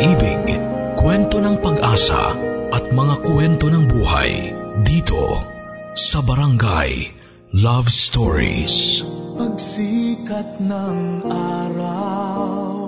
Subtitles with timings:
[0.00, 0.56] pag-ibig,
[0.96, 2.32] kwento ng pag-asa
[2.72, 4.48] at mga kwento ng buhay
[4.80, 5.44] dito
[5.92, 7.12] sa Barangay
[7.60, 9.04] Love Stories.
[9.36, 12.79] Pagsikat ng araw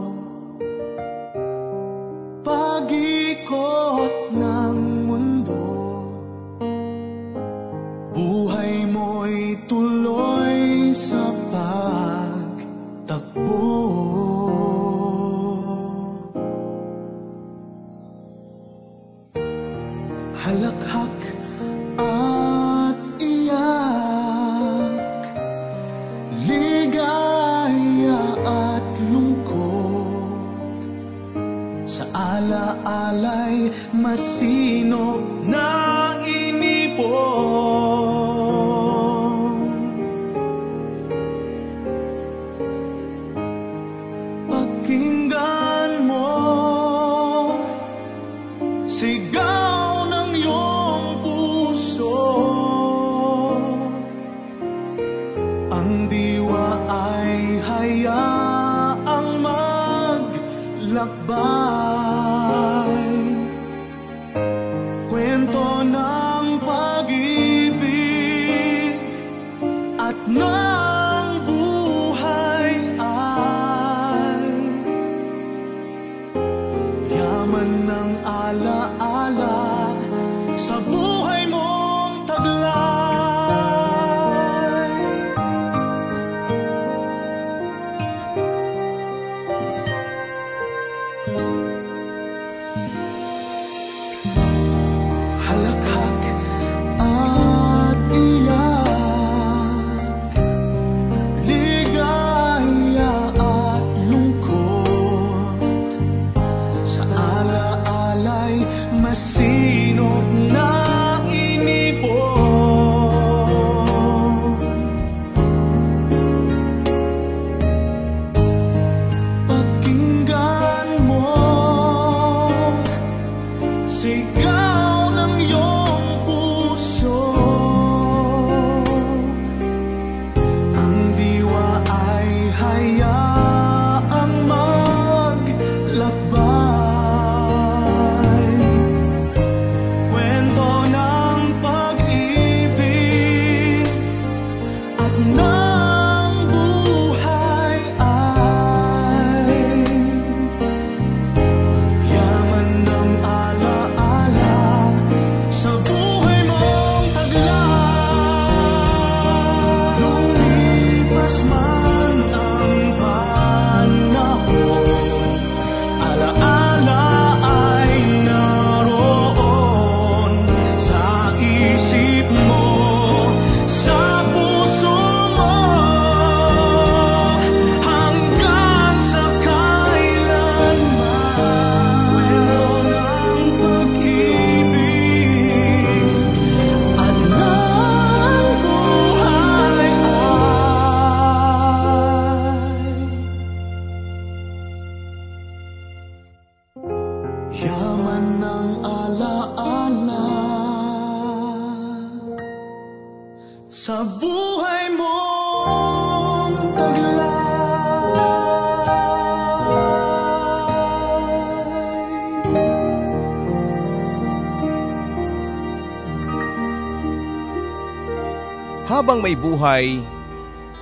[219.22, 220.02] may buhay,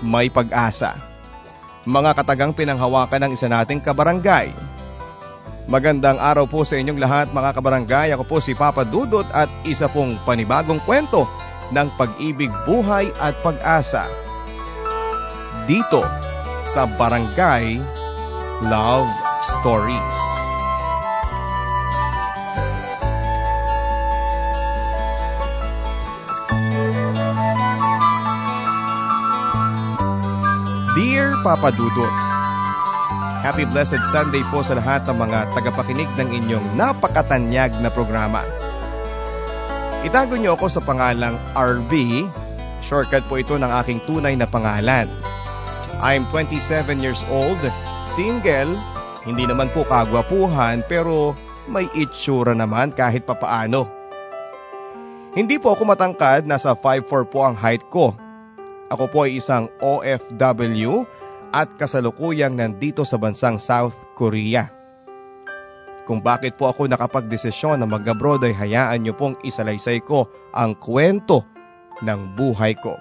[0.01, 0.97] may pag-asa.
[1.85, 4.49] Mga katagang pinanghawakan ng isa nating kabarangay.
[5.69, 8.09] Magandang araw po sa inyong lahat mga kabarangay.
[8.17, 11.29] Ako po si Papa Dudot at isa pong panibagong kwento
[11.71, 14.09] ng pag-ibig, buhay at pag-asa.
[15.69, 16.01] Dito
[16.65, 17.79] sa Barangay
[18.67, 19.09] Love
[19.45, 20.30] Stories.
[31.41, 32.13] Papa Dudut,
[33.41, 38.45] Happy Blessed Sunday po sa lahat ng mga tagapakinig ng inyong napakatanyag na programa.
[40.05, 42.29] Itago niyo ako sa pangalang RV.
[42.85, 45.09] Shortcut po ito ng aking tunay na pangalan.
[46.05, 47.57] I'm 27 years old,
[48.05, 48.77] single,
[49.25, 51.33] hindi naman po kagwapuhan pero
[51.65, 53.89] may itsura naman kahit papaano.
[55.33, 58.13] Hindi po ako matangkad, nasa 5'4 po ang height ko.
[58.93, 61.09] Ako po ay isang OFW
[61.51, 64.71] at kasalukuyang nandito sa bansang South Korea.
[66.07, 71.47] Kung bakit po ako nakapagdesisyon na mag-abroad ay hayaan niyo pong isalaysay ko ang kwento
[72.03, 72.99] ng buhay ko.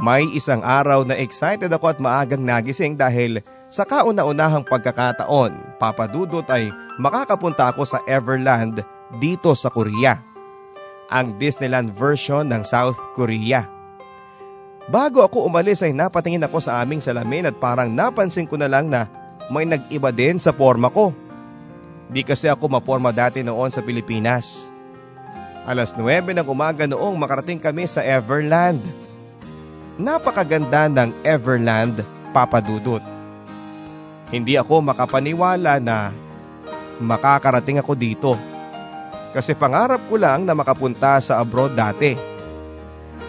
[0.00, 6.72] May isang araw na excited ako at maagang nagising dahil sa kauna-unahang pagkakataon, papadudot ay
[6.96, 8.80] makakapunta ako sa Everland
[9.20, 10.16] dito sa Korea.
[11.12, 13.68] Ang Disneyland version ng South Korea.
[14.90, 18.90] Bago ako umalis ay napatingin ako sa aming salamin at parang napansin ko na lang
[18.90, 19.06] na
[19.46, 21.14] may nag-iba din sa forma ko.
[22.10, 24.72] Di kasi ako maporma dati noon sa Pilipinas.
[25.62, 28.82] Alas 9 ng umaga noong makarating kami sa Everland.
[29.94, 32.02] Napakaganda ng Everland,
[32.34, 33.04] Papa Dudut.
[34.34, 36.10] Hindi ako makapaniwala na
[36.98, 38.32] makakarating ako dito.
[39.30, 42.31] Kasi pangarap ko lang na makapunta sa abroad dati.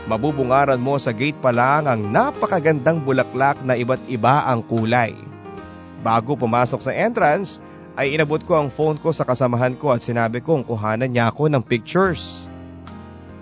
[0.04, 5.16] Mabubungaran mo sa gate pa lang ang napakagandang bulaklak na iba't iba ang kulay.
[6.04, 7.64] Bago pumasok sa entrance,
[7.96, 11.48] ay inabot ko ang phone ko sa kasamahan ko at sinabi kong kuhanan niya ako
[11.48, 12.52] ng pictures.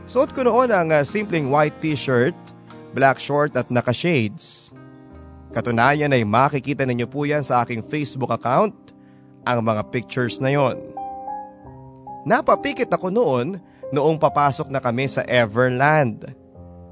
[0.06, 2.36] Suot ko noon ang uh, simpleng white t-shirt,
[2.94, 4.76] black short at naka-shades.
[5.56, 8.76] Katunayan ay makikita ninyo po yan sa aking Facebook account,
[9.48, 10.78] ang mga pictures na yon.
[12.22, 13.58] Napapikit ako noon
[13.90, 16.41] noong papasok na kami sa Everland.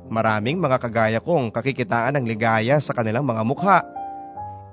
[0.09, 3.85] Maraming mga kagaya kong kakikitaan ng ligaya sa kanilang mga mukha.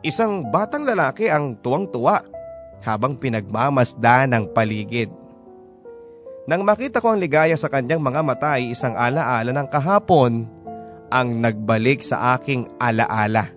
[0.01, 2.25] Isang batang lalaki ang tuwang-tuwa
[2.81, 5.13] habang pinagmamasda ng paligid.
[6.49, 10.47] Nang makita ko ang ligaya sa kanyang mga mata ay isang alaala ng kahapon
[11.13, 13.53] ang nagbalik sa aking alaala.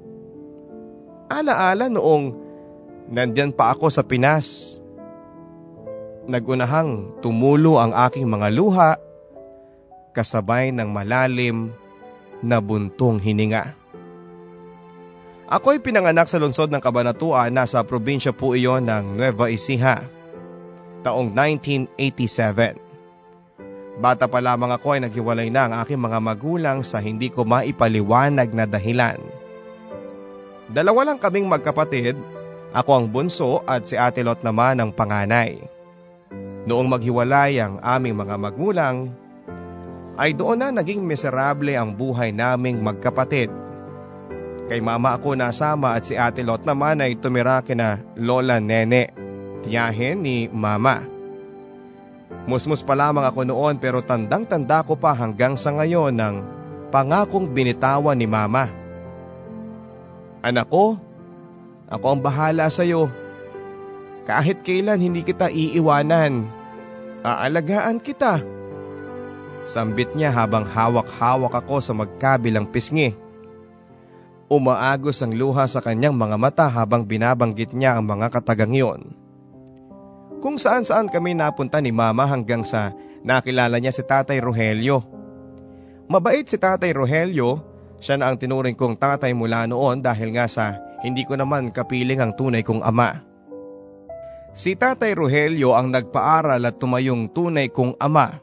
[1.29, 2.33] Alaala noong
[3.13, 4.75] nandyan pa ako sa Pinas
[6.29, 8.89] nagunahang tumulo ang aking mga luha
[10.19, 11.71] kasabay ng malalim
[12.43, 13.71] na buntong hininga.
[15.49, 20.03] Ako'y pinanganak sa lungsod ng Kabanatuan nasa probinsya po iyon ng Nueva Ecija,
[21.01, 22.77] taong 1987.
[23.99, 28.53] Bata pa lamang ako ay naghiwalay na ang aking mga magulang sa hindi ko maipaliwanag
[28.53, 29.19] na dahilan.
[30.69, 32.15] Dalawa lang kaming magkapatid,
[32.69, 35.57] ako ang bunso at si Ate Lot naman ang panganay.
[36.69, 39.09] Noong maghiwalay ang aming mga magulang,
[40.19, 43.47] ay doon na naging miserable ang buhay naming magkapatid.
[44.67, 49.15] Kay mama ako nasama at si ate Lot naman ay tumira kina Lola Nene,
[49.63, 51.07] tiyahin ni mama.
[52.45, 56.35] Musmus pa lamang ako noon pero tandang-tanda ko pa hanggang sa ngayon ng
[56.91, 58.67] pangakong binitawan ni mama.
[60.43, 60.99] Anak ko,
[61.87, 63.07] ako ang bahala sa iyo.
[64.27, 66.45] Kahit kailan hindi kita iiwanan.
[67.25, 68.58] Aalagaan kita.
[69.67, 73.15] Sambit niya habang hawak-hawak ako sa magkabilang pisngi.
[74.49, 79.13] Umaagos ang luha sa kanyang mga mata habang binabanggit niya ang mga katagang iyon.
[80.39, 85.05] Kung saan-saan kami napunta ni mama hanggang sa nakilala niya si tatay Rogelio.
[86.09, 87.61] Mabait si tatay Rogelio,
[87.99, 92.19] siya na ang tinuring kong tatay mula noon dahil nga sa hindi ko naman kapiling
[92.19, 93.23] ang tunay kong ama.
[94.49, 98.41] Si Tatay Rogelio ang nagpaaral at tumayong tunay kong ama.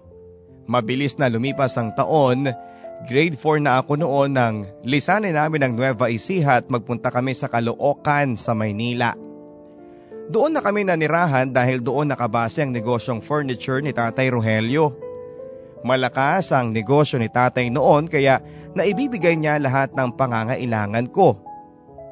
[0.67, 2.51] Mabilis na lumipas ang taon,
[3.07, 7.47] grade 4 na ako noon nang lisanin namin ang Nueva Ecija at magpunta kami sa
[7.47, 9.15] Caloocan sa Maynila.
[10.27, 14.91] Doon na kami nanirahan dahil doon nakabase ang negosyong furniture ni Tatay Rogelio.
[15.87, 18.43] Malakas ang negosyo ni Tatay noon kaya
[18.75, 21.39] naibibigay niya lahat ng pangangailangan ko.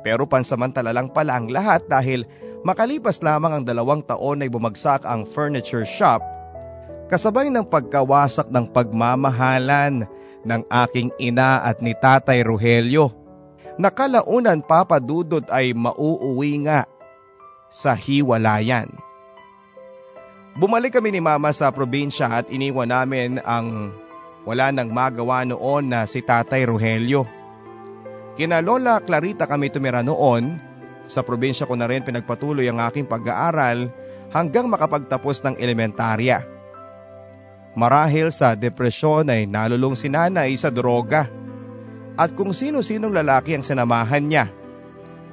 [0.06, 2.23] Pero pansamantala lang pala ang lahat dahil
[2.64, 6.25] Makalipas lamang ang dalawang taon ay bumagsak ang furniture shop
[7.08, 10.08] kasabay ng pagkawasak ng pagmamahalan
[10.44, 13.12] ng aking ina at ni Tatay Rogelio.
[13.75, 16.87] Nakalaunan papadudod ay mauuwi nga
[17.66, 18.87] sa hiwalayan.
[20.54, 23.90] Bumalik kami ni Mama sa probinsya at iniwan namin ang
[24.46, 27.26] wala nang magawa noon na si Tatay Rogelio.
[28.38, 30.54] Kina Lola Clarita kami tumira noon
[31.11, 33.90] sa probinsya ko na rin pinagpatuloy ang aking pag-aaral
[34.30, 36.53] hanggang makapagtapos ng elementarya.
[37.75, 41.26] Marahil sa depresyon ay nalulong si nanay sa droga.
[42.14, 44.47] At kung sino-sinong lalaki ang sinamahan niya.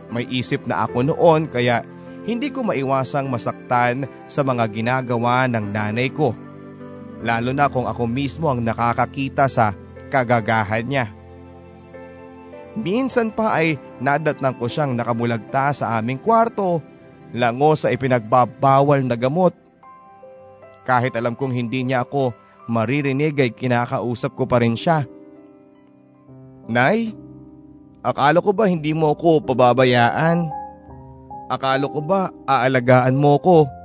[0.09, 1.85] May isip na ako noon kaya
[2.25, 6.33] hindi ko maiwasang masaktan sa mga ginagawa ng nanay ko.
[7.21, 9.77] Lalo na kung ako mismo ang nakakakita sa
[10.09, 11.05] kagagahan niya.
[12.73, 16.81] Minsan pa ay nadatnang ko siyang nakamulagta sa aming kwarto,
[17.35, 19.60] lango sa ipinagbabawal na gamot.
[20.87, 22.33] Kahit alam kong hindi niya ako
[22.71, 25.05] maririnig ay kinakausap ko pa rin siya.
[26.71, 27.13] Nay,
[28.01, 30.49] akala ko ba hindi mo ako pababayaan?
[31.51, 33.81] Akala ko ba aalagaan mo ko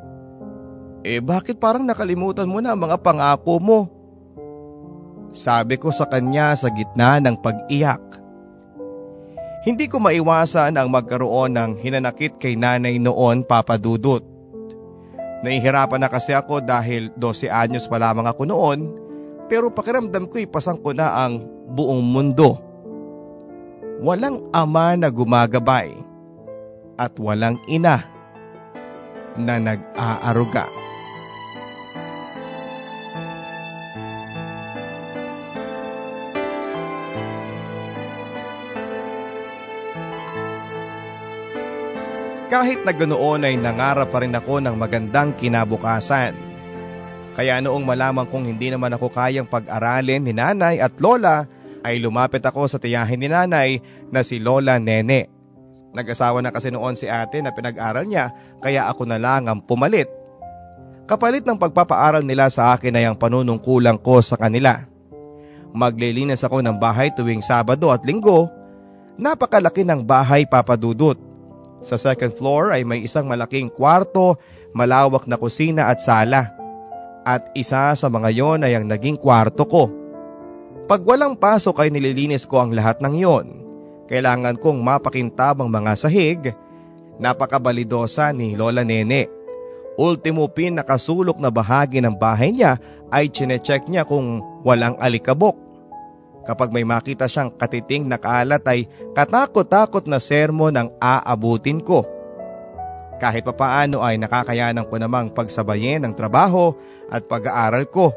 [1.07, 3.79] Eh bakit parang nakalimutan mo na ang mga pangako mo?
[5.31, 8.03] Sabi ko sa kanya sa gitna ng pag-iyak.
[9.63, 14.36] Hindi ko maiwasan ang magkaroon ng hinanakit kay nanay noon papadudot.
[15.47, 18.79] Nahihirapan na kasi ako dahil 12 anyos pa lamang ako noon
[19.47, 21.39] pero pakiramdam ko ipasang ko na ang
[21.71, 22.59] buong mundo.
[24.03, 25.95] Walang ama na gumagabay
[26.99, 28.03] at walang ina
[29.39, 30.67] na nag-aaruga.
[42.57, 46.33] Kahit na ganoon ay nangarap pa rin ako ng magandang kinabukasan.
[47.37, 51.45] Kaya noong malaman kong hindi naman ako kayang pag-aralin ni nanay at lola
[51.85, 55.29] ay lumapit ako sa tiyahin ni nanay na si Lola Nene.
[55.93, 58.33] Nag-asawa na kasi noon si ate na pinag-aral niya
[58.65, 60.09] kaya ako na lang ang pumalit.
[61.05, 64.81] Kapalit ng pagpapaaral nila sa akin ay ang panunungkulang ko sa kanila.
[65.77, 68.49] Maglilinis ako ng bahay tuwing Sabado at Linggo.
[69.21, 71.36] Napakalaki ng bahay papadudot.
[71.87, 74.35] Sa second floor ay may isang malaking kwarto,
[74.75, 76.51] malawak na kusina at sala.
[77.23, 79.87] At isa sa mga yon ay ang naging kwarto ko.
[80.91, 83.47] Pag walang pasok ay nililinis ko ang lahat ng yon.
[84.11, 86.51] Kailangan kong mapakintab ang mga sahig.
[87.23, 89.31] Napakabalidosa ni Lola Nene.
[89.95, 92.83] Ultimo pin nakasulok na bahagi ng bahay niya
[93.15, 95.66] ay chinecheck niya kung walang alikabok.
[96.47, 98.87] Kapag may makita siyang katiting na kalat ay
[99.19, 102.07] katakot-takot na sermon ang aabutin ko.
[103.19, 106.71] Kahit papaano ay nakakayanan ko namang pagsabayin ang trabaho
[107.11, 108.15] at pag-aaral ko.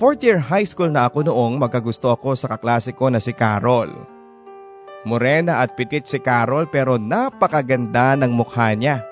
[0.00, 3.92] Fourth year high school na ako noong magkagusto ako sa kaklase ko na si Carol.
[5.04, 9.04] Morena at pitit si Carol pero napakaganda ng mukha niya.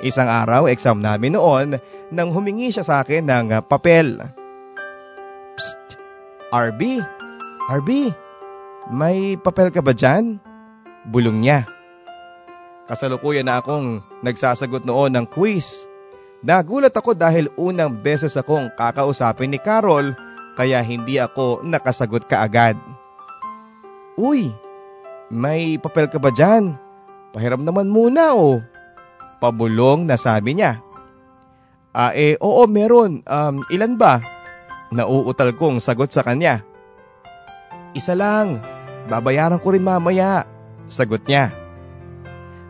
[0.00, 1.76] Isang araw exam namin noon
[2.08, 4.16] nang humingi siya sa akin ng papel.
[5.60, 5.99] Psst!
[6.50, 6.98] RB,
[7.70, 8.10] RB,
[8.90, 10.42] may papel ka ba dyan?
[11.06, 11.62] Bulong niya.
[12.90, 15.86] Kasalukuyan na akong nagsasagot noon ng quiz.
[16.42, 20.10] Nagulat ako dahil unang beses akong kakausapin ni Carol
[20.58, 22.74] kaya hindi ako nakasagot kaagad.
[24.18, 24.50] Uy,
[25.30, 26.74] may papel ka ba dyan?
[27.30, 28.58] Pahiram naman muna oh.
[29.38, 30.82] Pabulong na sabi niya.
[31.94, 33.22] Ah eh, oo meron.
[33.22, 34.18] Um, ilan ba?
[34.90, 36.66] Nauutal kong sagot sa kanya.
[37.94, 38.58] Isa lang,
[39.06, 40.46] babayaran ko rin mamaya,
[40.90, 41.54] sagot niya.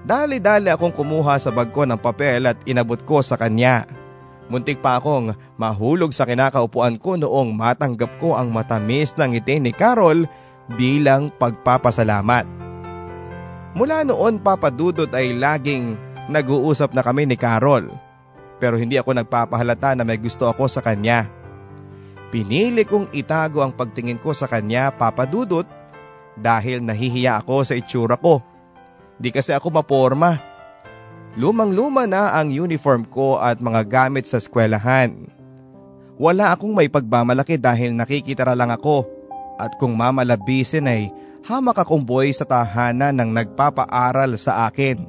[0.05, 3.85] Dali-dali akong kumuha sa bag ko ng papel at inabot ko sa kanya.
[4.53, 9.73] Muntik pa akong mahulog sa kinakaupuan ko noong matanggap ko ang matamis ng ngiti ni
[9.73, 10.27] Carol
[10.75, 12.45] bilang pagpapasalamat.
[13.79, 15.95] Mula noon papadudot ay laging
[16.27, 17.87] nag-uusap na kami ni Carol.
[18.59, 21.40] Pero hindi ako nagpapahalata na may gusto ako sa kanya.
[22.31, 25.67] Pinili kong itago ang pagtingin ko sa kanya papadudot
[26.39, 28.39] dahil nahihiya ako sa itsura ko.
[29.19, 30.39] Di kasi ako maporma.
[31.35, 35.27] Lumang-luma na ang uniform ko at mga gamit sa eskwelahan.
[36.23, 39.07] Wala akong may pagmamalaki dahil nakikitara lang ako
[39.59, 41.11] at kung mamalabisin ay
[41.43, 45.03] hamak akong boy sa tahanan ng nagpapaaral sa akin.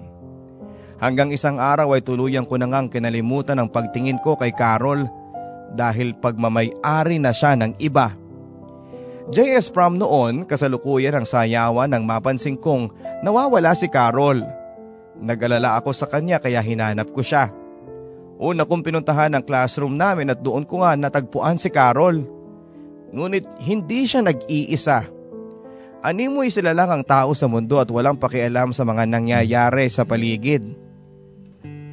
[0.98, 5.21] Hanggang isang araw ay tuluyan ko na ngang kinalimutan ang pagtingin ko kay Carol
[5.72, 8.16] dahil pagmamay-ari na siya ng iba.
[9.32, 12.92] JS prom noon kasalukuyan ang sayawan nang mapansin kong
[13.24, 14.44] nawawala si Carol.
[15.22, 17.54] Nagalala ako sa kanya kaya hinanap ko siya.
[18.42, 22.26] Una kong pinuntahan ang classroom namin at doon ko nga natagpuan si Carol.
[23.14, 25.06] Ngunit hindi siya nag-iisa.
[26.02, 30.74] Animoy sila lang ang tao sa mundo at walang pakialam sa mga nangyayari sa paligid.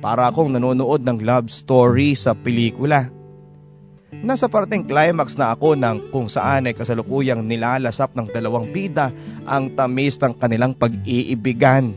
[0.00, 3.12] Para akong nanonood ng love story sa pelikula.
[4.08, 9.12] Nasa parteng climax na ako ng kung saan ay kasalukuyang nilalasap ng dalawang bida
[9.44, 11.92] ang tamis ng kanilang pag-iibigan.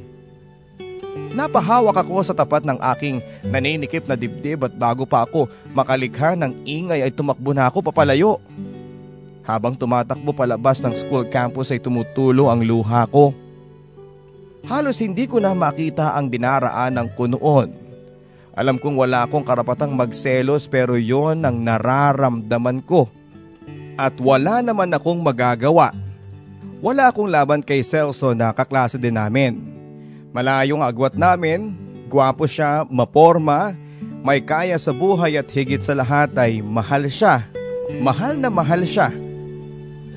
[1.32, 6.52] Napahawak ako sa tapat ng aking naninikip na dibdib at bago pa ako makalikha ng
[6.68, 8.44] ingay ay tumakbo na ako papalayo.
[9.48, 13.32] Habang tumatakbo palabas ng school campus ay tumutulo ang luha ko.
[14.68, 17.81] Halos hindi ko na makita ang dinaraanan ko noon.
[18.52, 23.08] Alam kong wala akong karapatang magselos pero yon ang nararamdaman ko.
[23.96, 25.96] At wala naman akong magagawa.
[26.84, 29.62] Wala akong laban kay Celso na kaklase din namin.
[30.32, 31.76] Malayong agwat namin,
[32.08, 33.76] gwapo siya, maporma,
[34.24, 37.46] may kaya sa buhay at higit sa lahat ay mahal siya.
[38.00, 39.12] Mahal na mahal siya.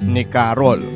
[0.05, 0.94] Ni Carol.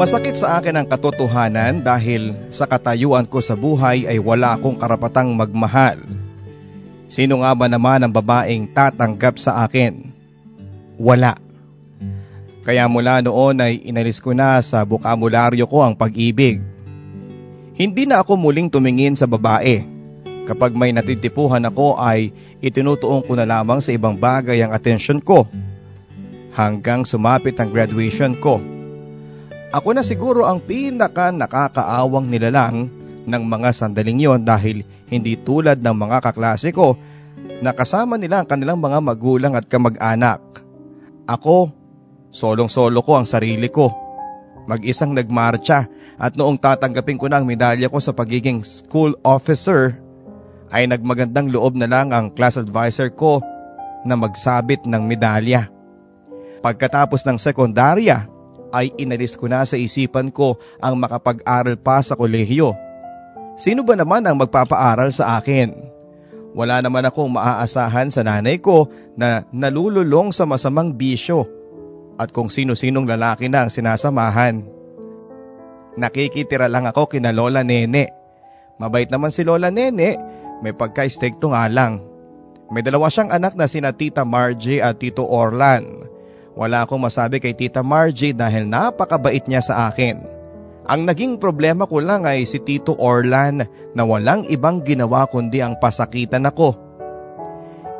[0.00, 5.28] Masakit sa akin ang katotohanan dahil sa katayuan ko sa buhay ay wala akong karapatang
[5.36, 6.00] magmahal.
[7.04, 10.08] Sino nga ba naman ang babaeng tatanggap sa akin?
[10.96, 11.36] Wala.
[12.64, 16.64] Kaya mula noon ay inalis ko na sa bukabularyo ko ang pag-ibig.
[17.76, 19.84] Hindi na ako muling tumingin sa babae.
[20.48, 22.32] Kapag may natitipuhan ako ay
[22.64, 25.44] itinutuong ko na lamang sa ibang bagay ang atensyon ko.
[26.56, 28.79] Hanggang sumapit ang graduation ko.
[29.70, 32.90] Ako na siguro ang pinaka nakakaawang nilalang
[33.22, 36.98] ng mga sandaling yon dahil hindi tulad ng mga kaklase ko
[37.62, 40.42] na kasama nila ang kanilang mga magulang at kamag-anak.
[41.30, 41.70] Ako,
[42.34, 43.94] solong-solo ko ang sarili ko.
[44.66, 45.86] Mag-isang nagmarcha
[46.18, 49.94] at noong tatanggapin ko na ang medalya ko sa pagiging school officer,
[50.70, 53.42] ay nagmagandang loob na lang ang class advisor ko
[54.06, 55.66] na magsabit ng medalya.
[56.62, 58.30] Pagkatapos ng sekundarya,
[58.74, 62.74] ay inalis ko na sa isipan ko ang makapag-aral pa sa kolehiyo.
[63.60, 65.74] Sino ba naman ang magpapaaral sa akin?
[66.50, 71.46] Wala naman akong maaasahan sa nanay ko na nalululong sa masamang bisyo
[72.18, 74.66] at kung sino-sinong lalaki na ang sinasamahan.
[75.94, 78.10] Nakikitira lang ako kina Lola Nene.
[78.82, 80.16] Mabait naman si Lola Nene,
[80.60, 82.02] may pagka-istekto nga lang.
[82.70, 86.06] May dalawa siyang anak na sina Tita Margie at Tito Orlan.
[86.58, 90.18] Wala akong masabi kay Tita Margie dahil napakabait niya sa akin.
[90.90, 93.62] Ang naging problema ko lang ay si Tito Orlan
[93.94, 96.74] na walang ibang ginawa kundi ang pasakitan ako.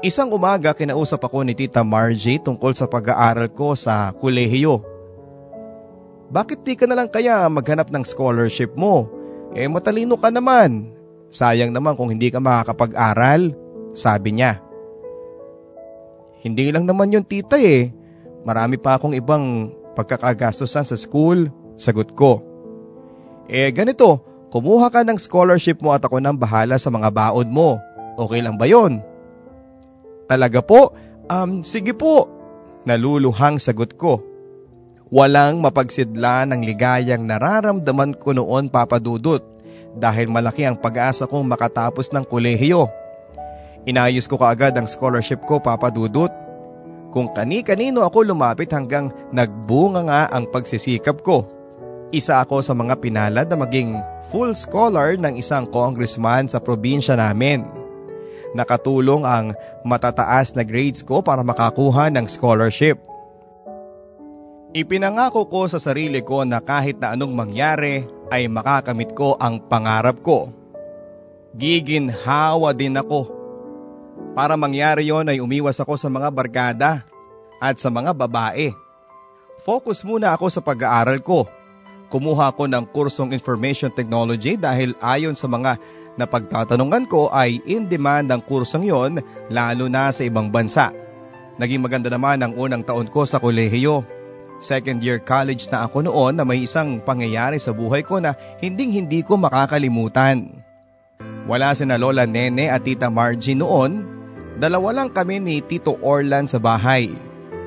[0.00, 4.80] Isang umaga kinausap ako ni Tita Margie tungkol sa pag-aaral ko sa kulehiyo.
[6.32, 9.06] Bakit di ka na lang kaya maghanap ng scholarship mo?
[9.54, 10.90] Eh matalino ka naman.
[11.30, 13.54] Sayang naman kung hindi ka makakapag-aral,
[13.94, 14.58] sabi niya.
[16.40, 17.92] Hindi lang naman yung tita eh.
[18.44, 22.40] Marami pa akong ibang pagkakagastusan sa school, sagot ko.
[23.50, 27.76] Eh ganito, kumuha ka ng scholarship mo at ako nang bahala sa mga baon mo.
[28.16, 29.02] Okay lang ba yon?
[30.30, 30.94] Talaga po?
[31.26, 32.30] Um, sige po.
[32.86, 34.22] Naluluhang sagot ko.
[35.10, 39.42] Walang mapagsidla ng ligayang nararamdaman ko noon papadudot
[39.98, 42.86] dahil malaki ang pag-asa kong makatapos ng kolehiyo.
[43.90, 46.30] Inayos ko kaagad ang scholarship ko papadudot
[47.10, 51.46] kung kani-kanino ako lumapit hanggang nagbunga nga ang pagsisikap ko.
[52.10, 53.98] Isa ako sa mga pinalad na maging
[54.30, 57.66] full scholar ng isang congressman sa probinsya namin.
[58.50, 59.54] Nakatulong ang
[59.86, 62.98] matataas na grades ko para makakuha ng scholarship.
[64.70, 70.22] Ipinangako ko sa sarili ko na kahit na anong mangyari ay makakamit ko ang pangarap
[70.22, 70.50] ko.
[71.58, 73.39] Giginhawa din ako
[74.34, 77.02] para mangyari yon ay umiwas ako sa mga barkada
[77.58, 78.72] at sa mga babae.
[79.60, 81.44] Focus muna ako sa pag-aaral ko.
[82.10, 85.78] Kumuha ako ng kursong Information Technology dahil ayon sa mga
[86.18, 89.20] napagtatanungan ko ay in demand ang kursong yon
[89.52, 90.90] lalo na sa ibang bansa.
[91.60, 94.02] Naging maganda naman ang unang taon ko sa kolehiyo.
[94.60, 98.92] Second year college na ako noon na may isang pangyayari sa buhay ko na hinding
[98.92, 100.64] hindi ko makakalimutan.
[101.48, 104.19] Wala si na Lola Nene at Tita Margie noon
[104.60, 107.08] Dalawa lang kami ni Tito Orlan sa bahay.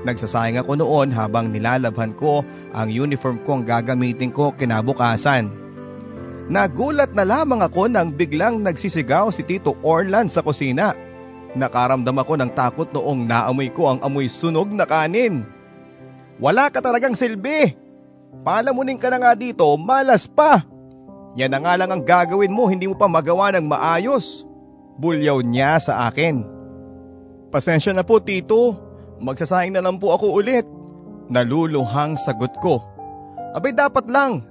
[0.05, 5.49] Nagsasayang ako noon habang nilalabhan ko ang uniform ko ang gagamitin ko kinabukasan.
[6.53, 10.93] Nagulat na lamang ako nang biglang nagsisigaw si Tito Orlan sa kusina.
[11.57, 15.49] Nakaramdam ako ng takot noong naamoy ko ang amoy sunog na kanin.
[16.37, 17.73] Wala ka talagang silbi!
[18.45, 20.61] Palamunin ka na nga dito, malas pa!
[21.41, 24.45] Yan na nga lang ang gagawin mo, hindi mo pa magawa ng maayos.
[25.01, 26.52] Bulyaw niya sa akin.
[27.53, 28.73] Pasensya na po tito,
[29.21, 30.65] magsasaing na lang po ako ulit.
[31.29, 32.81] Naluluhang sagot ko.
[33.53, 34.41] Abay dapat lang,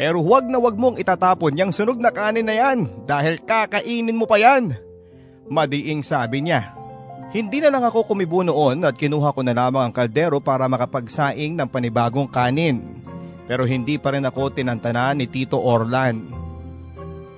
[0.00, 4.24] pero huwag na huwag mong itatapon yung sunog na kanin na yan dahil kakainin mo
[4.24, 4.72] pa yan.
[5.52, 6.72] Madiing sabi niya.
[7.36, 11.52] Hindi na lang ako kumibo noon at kinuha ko na lamang ang kaldero para makapagsaing
[11.52, 12.80] ng panibagong kanin.
[13.44, 16.24] Pero hindi pa rin ako tinantanan ni Tito Orlan.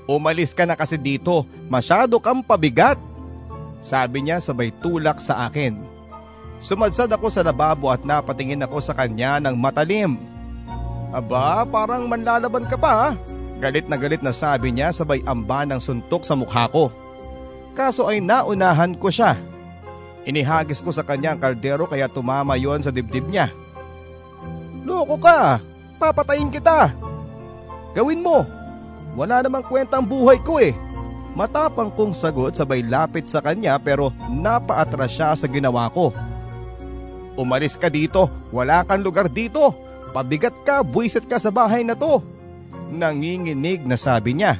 [0.07, 2.97] Umalis ka na kasi dito, masyado kang pabigat.
[3.79, 5.79] Sabi niya sabay tulak sa akin.
[6.59, 10.19] Sumadsad ako sa lababo at napatingin ako sa kanya ng matalim.
[11.15, 13.17] Aba, parang manlalaban ka pa
[13.59, 16.95] Galit na galit na sabi niya sabay amba ng suntok sa mukha ko.
[17.75, 19.35] Kaso ay naunahan ko siya.
[20.23, 23.51] Inihagis ko sa kanya ang kaldero kaya tumama yon sa dibdib niya.
[24.87, 25.59] Loko ka!
[25.99, 26.95] Papatayin kita!
[27.99, 28.47] Gawin mo!
[29.19, 30.71] Wala namang kwentang buhay ko eh!
[31.39, 36.11] Matapang kong sagot sabay lapit sa kanya pero napaatras siya sa ginawa ko.
[37.39, 39.71] Umalis ka dito, wala kang lugar dito.
[40.11, 42.19] Pabigat ka, buwisit ka sa bahay na to.
[42.91, 44.59] Nanginginig na sabi niya.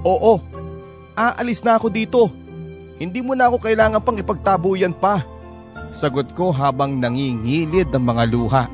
[0.00, 0.40] Oo,
[1.12, 2.32] aalis na ako dito.
[2.96, 5.20] Hindi mo na ako kailangan pang ipagtabuyan pa.
[5.92, 8.64] Sagot ko habang nangingilid ng mga luha.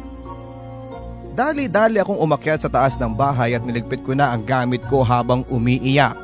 [1.34, 5.42] Dali-dali akong umakyat sa taas ng bahay at niligpit ko na ang gamit ko habang
[5.50, 6.23] umiiyak.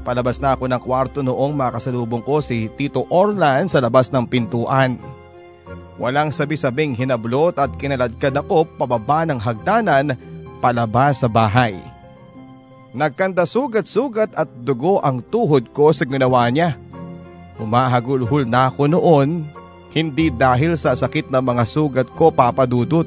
[0.00, 4.96] Palabas na ako ng kwarto noong makasalubong ko si Tito Orlan sa labas ng pintuan.
[6.00, 10.16] Walang sabi-sabing hinablot at kinaladkad ako pababa ng hagdanan
[10.64, 11.76] palabas sa bahay.
[12.96, 16.80] Nagkanda sugat-sugat at dugo ang tuhod ko sa ginawa niya.
[17.60, 19.44] Humahagulhul na ako noon,
[19.92, 23.06] hindi dahil sa sakit ng mga sugat ko papadudot,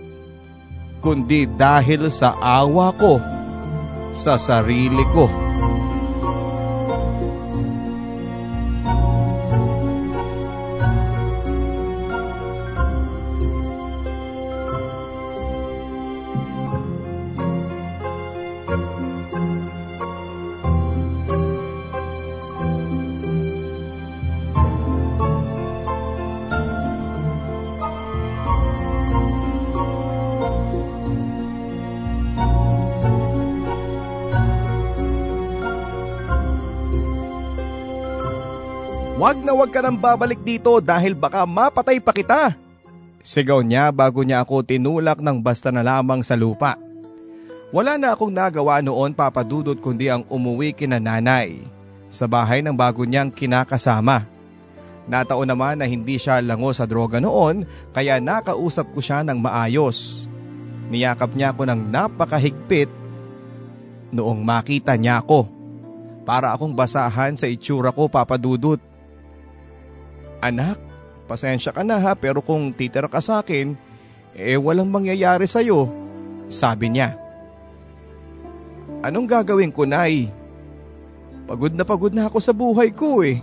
[1.01, 3.17] kundi dahil sa awa ko
[4.13, 5.53] sa sarili ko.
[39.84, 42.56] Nang babalik dito dahil baka mapatay pa kita.
[43.19, 46.80] Sigaw niya bago niya ako tinulak ng basta na lamang sa lupa.
[47.76, 51.60] Wala na akong nagawa noon papadudot kundi ang umuwi kina nanay
[52.08, 54.30] sa bahay ng bago niyang kinakasama.
[55.04, 60.30] Nataon naman na hindi siya lango sa droga noon kaya nakausap ko siya ng maayos.
[60.93, 62.91] Niyakap niya ako ng napakahigpit
[64.13, 65.50] noong makita niya ako.
[66.24, 68.80] Para akong basahan sa itsura ko papadudot.
[70.43, 70.75] Anak,
[71.23, 73.79] pasensya ka na ha pero kung titira ka sa akin,
[74.36, 75.88] eh walang mangyayari sa'yo,
[76.51, 77.15] sabi niya.
[78.99, 80.27] Anong gagawin ko, Nay?
[81.47, 83.39] Pagod na pagod na ako sa buhay ko eh.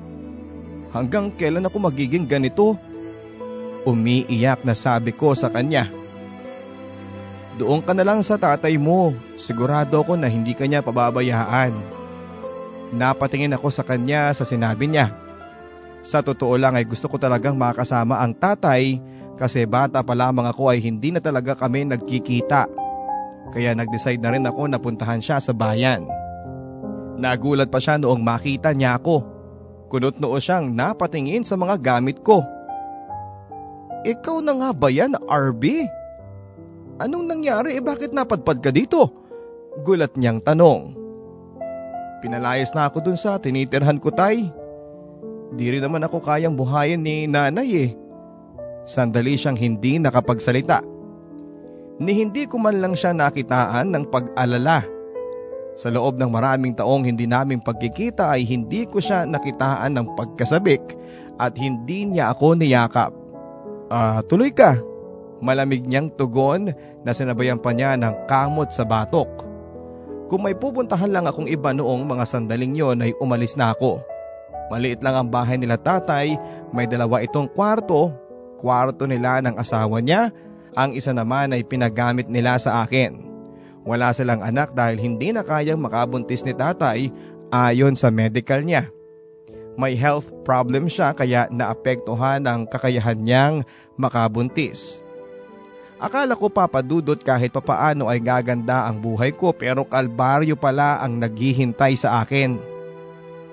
[0.92, 2.76] Hanggang kailan ako magiging ganito?
[3.84, 5.88] Umiiyak na sabi ko sa kanya.
[7.60, 9.12] Doon ka na lang sa tatay mo.
[9.36, 11.76] Sigurado ako na hindi kanya pababayaan.
[12.96, 15.12] Napatingin ako sa kanya sa sinabi niya.
[16.00, 18.96] Sa totoo lang ay gusto ko talagang makasama ang tatay
[19.36, 22.68] kasi bata pa lamang ako ay hindi na talaga kami nagkikita.
[23.50, 26.06] Kaya nag-decide na rin ako na puntahan siya sa bayan.
[27.20, 29.26] Nagulat pa siya noong makita niya ako.
[29.90, 32.40] Kunot noo siyang napatingin sa mga gamit ko.
[34.06, 35.84] Ikaw na nga ba yan, RB?
[37.00, 39.08] Anong nangyari eh bakit napadpad ka dito?
[39.84, 40.96] Gulat niyang tanong.
[42.20, 44.59] Pinalayas na ako dun sa tinitirhan ko tay.
[45.50, 47.90] Di rin naman ako kayang buhayin ni nanay eh.
[48.86, 50.82] Sandali siyang hindi nakapagsalita.
[52.00, 54.86] Ni hindi ko man lang siya nakitaan ng pag-alala.
[55.76, 60.82] Sa loob ng maraming taong hindi naming pagkikita ay hindi ko siya nakitaan ng pagkasabik
[61.36, 63.12] at hindi niya ako niyakap.
[63.90, 64.78] Ah, uh, tuloy ka.
[65.40, 66.68] Malamig niyang tugon
[67.00, 69.48] na sinabayan pa niya ng kamot sa batok.
[70.28, 73.98] Kung may pupuntahan lang akong iba noong mga sandaling yon ay umalis na ako.
[74.70, 76.38] Maliit lang ang bahay nila tatay,
[76.70, 78.14] may dalawa itong kwarto,
[78.56, 80.30] kwarto nila ng asawa niya,
[80.78, 83.18] ang isa naman ay pinagamit nila sa akin.
[83.82, 87.10] Wala silang anak dahil hindi na kayang makabuntis ni tatay
[87.50, 88.86] ayon sa medical niya.
[89.74, 93.66] May health problem siya kaya naapektuhan ang kakayahan niyang
[93.98, 95.02] makabuntis.
[96.00, 101.92] Akala ko papadudot kahit papaano ay gaganda ang buhay ko pero kalbaryo pala ang naghihintay
[101.96, 102.56] sa akin.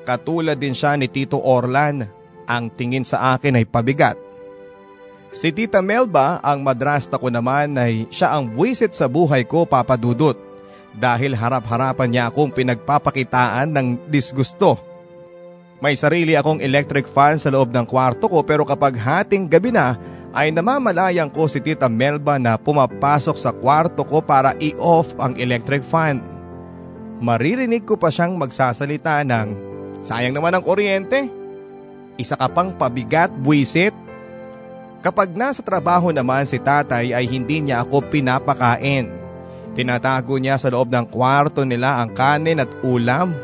[0.07, 2.07] Katulad din siya ni Tito Orlan,
[2.47, 4.15] ang tingin sa akin ay pabigat.
[5.35, 10.39] Si Tita Melba, ang madrasta ko naman ay siya ang buwisit sa buhay ko papadudot
[10.95, 14.79] dahil harap-harapan niya akong pinagpapakitaan ng disgusto.
[15.83, 19.99] May sarili akong electric fan sa loob ng kwarto ko pero kapag hating gabi na
[20.31, 25.83] ay namamalayang ko si Tita Melba na pumapasok sa kwarto ko para i-off ang electric
[25.83, 26.23] fan.
[27.19, 29.66] Maririnig ko pa siyang magsasalita ng,
[30.01, 31.29] Sayang naman ang kuryente.
[32.17, 33.93] Isa ka pang pabigat, buwisit.
[35.05, 39.13] Kapag nasa trabaho naman si tatay ay hindi niya ako pinapakain.
[39.77, 43.37] Tinatago niya sa loob ng kwarto nila ang kanin at ulam.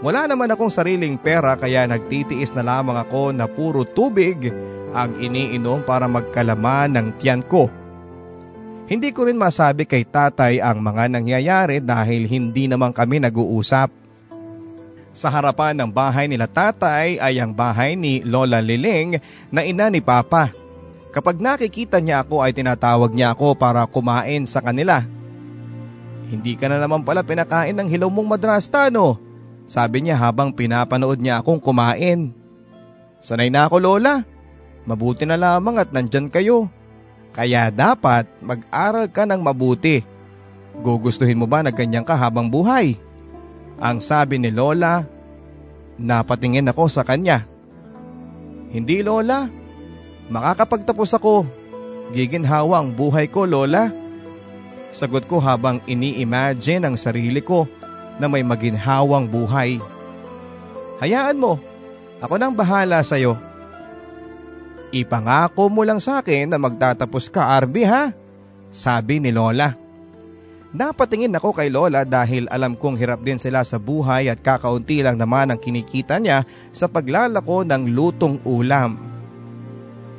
[0.00, 4.48] Wala naman akong sariling pera kaya nagtitiis na lamang ako na puro tubig
[4.96, 7.68] ang iniinom para magkalaman ng tiyan ko.
[8.86, 14.05] Hindi ko rin masabi kay tatay ang mga nangyayari dahil hindi naman kami nag-uusap.
[15.16, 19.16] Sa harapan ng bahay nila tatay ay ang bahay ni Lola Liling
[19.48, 20.52] na ina ni Papa.
[21.08, 25.00] Kapag nakikita niya ako ay tinatawag niya ako para kumain sa kanila.
[26.28, 29.16] Hindi ka na naman pala pinakain ng hilaw mong madrasta no?
[29.64, 32.36] Sabi niya habang pinapanood niya akong kumain.
[33.16, 34.20] Sanay na ako lola.
[34.84, 36.68] Mabuti na lamang at nandyan kayo.
[37.32, 40.04] Kaya dapat mag-aral ka ng mabuti.
[40.84, 43.05] Gugustuhin mo ba na ganyan ka habang buhay?
[43.76, 45.04] Ang sabi ni Lola,
[46.00, 47.44] napatingin ako sa kanya.
[48.72, 49.44] Hindi Lola,
[50.32, 51.44] makakapagtapos ako.
[52.16, 53.92] Giginhawa ang buhay ko Lola.
[54.94, 57.68] Sagot ko habang ini-imagine ang sarili ko
[58.16, 59.76] na may maginhawang buhay.
[61.04, 61.60] Hayaan mo,
[62.24, 63.36] ako nang bahala sa iyo.
[64.88, 68.14] Ipangako mo lang sa akin na magtatapos ka Arby ha?
[68.72, 69.85] Sabi ni Lola.
[70.76, 75.16] Napatingin ako kay Lola dahil alam kong hirap din sila sa buhay at kakaunti lang
[75.16, 79.00] naman ang kinikita niya sa paglalako ng lutong ulam.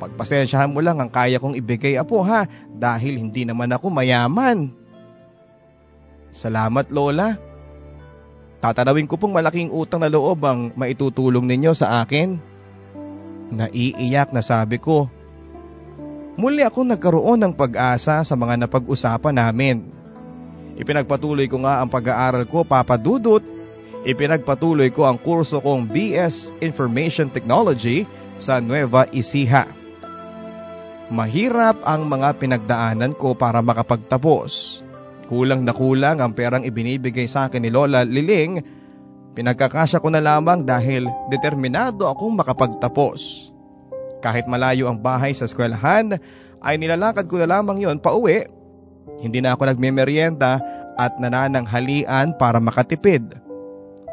[0.02, 2.42] Pagpasensyahan mo lang ang kaya kong ibigay apo ha
[2.74, 4.74] dahil hindi naman ako mayaman.
[6.34, 7.38] Salamat Lola.
[8.58, 12.34] Tatanawin ko pong malaking utang na loob ang maitutulong ninyo sa akin.
[13.54, 15.06] Naiiyak na sabi ko.
[16.34, 19.97] Muli ako nagkaroon ng pag-asa sa mga napag-usapan namin.
[20.78, 23.42] Ipinagpatuloy ko nga ang pag-aaral ko papadudot.
[24.06, 28.06] Ipinagpatuloy ko ang kurso kong BS Information Technology
[28.38, 29.66] sa Nueva Ecija.
[31.10, 34.80] Mahirap ang mga pinagdaanan ko para makapagtapos.
[35.26, 38.62] Kulang na kulang ang perang ibinibigay sa akin ni Lola Liling.
[39.34, 43.50] Pinagkakasya ko na lamang dahil determinado akong makapagtapos.
[44.22, 46.18] Kahit malayo ang bahay sa eskwelahan,
[46.62, 48.14] ay nilalakad ko na lamang yon pa
[49.18, 50.62] hindi na ako nagmemeryenda
[50.98, 53.22] at nanananghalian para makatipid.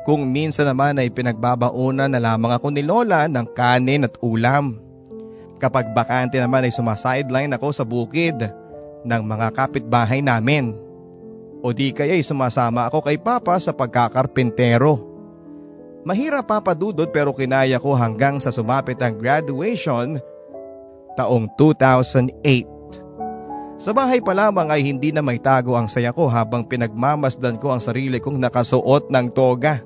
[0.06, 4.78] Kung minsan naman ay pinagbabauna na lamang ako ni Lola ng kanin at ulam.
[5.58, 8.38] Kapag bakante naman ay sumasideline ako sa bukid
[9.02, 10.78] ng mga kapitbahay namin.
[11.66, 15.02] O di kaya ay sumasama ako kay Papa sa pagkakarpintero.
[16.06, 20.22] Mahirap papadudod pero kinaya ko hanggang sa sumapit ang graduation
[21.18, 22.75] taong 2008.
[23.76, 27.76] Sa bahay pa lamang ay hindi na may tago ang saya ko habang pinagmamasdan ko
[27.76, 29.84] ang sarili kong nakasuot ng toga.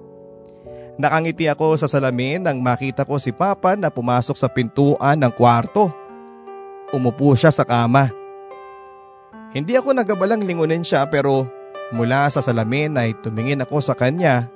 [1.00, 5.90] Nakangiti ako sa salamin nang makita ko si Papa na pumasok sa pintuan ng kwarto.
[6.94, 8.14] Umupo siya sa kama.
[9.56, 11.50] Hindi ako nagabalang lingunin siya pero
[11.90, 14.52] mula sa salamin ay tumingin ako sa kanya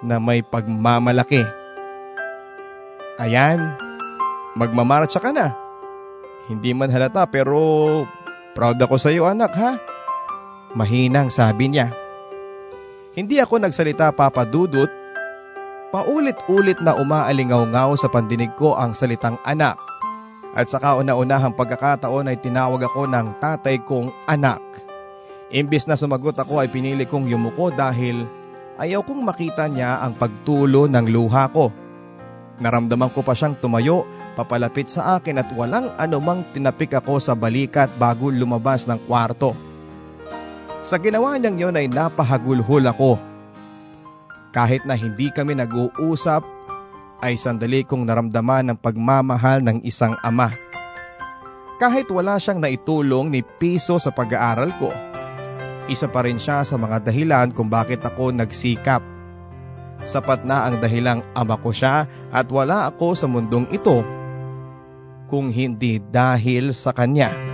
[0.00, 1.44] na may pagmamalaki.
[3.20, 3.76] Ayan,
[4.56, 5.52] magmamarcha ka na.
[6.48, 7.60] Hindi man halata pero
[8.54, 9.82] Proud ako sa iyo anak ha.
[10.78, 11.90] Mahinang sabi niya.
[13.18, 14.90] Hindi ako nagsalita papadudot.
[15.90, 19.78] Paulit-ulit na umaalingaw-ngaw sa pandinig ko ang salitang anak.
[20.54, 24.62] At sa kauna-unahang pagkakataon ay tinawag ako ng tatay kong anak.
[25.50, 28.22] Imbis na sumagot ako ay pinili kong yumuko dahil
[28.78, 31.74] ayaw kong makita niya ang pagtulo ng luha ko.
[32.62, 34.06] Naramdaman ko pa siyang tumayo
[34.38, 39.54] papalapit sa akin at walang anumang tinapik ako sa balikat bago lumabas ng kwarto.
[40.86, 43.18] Sa ginawa niyang yon ay napahagulhol ako.
[44.54, 46.46] Kahit na hindi kami nag-uusap,
[47.24, 50.52] ay sandali kong naramdaman ang pagmamahal ng isang ama.
[51.80, 54.94] Kahit wala siyang naitulong ni piso sa pag-aaral ko,
[55.90, 59.13] isa pa rin siya sa mga dahilan kung bakit ako nagsikap
[60.04, 64.04] Sapat na ang dahilang ama ko siya at wala ako sa mundong ito
[65.28, 67.53] kung hindi dahil sa kanya.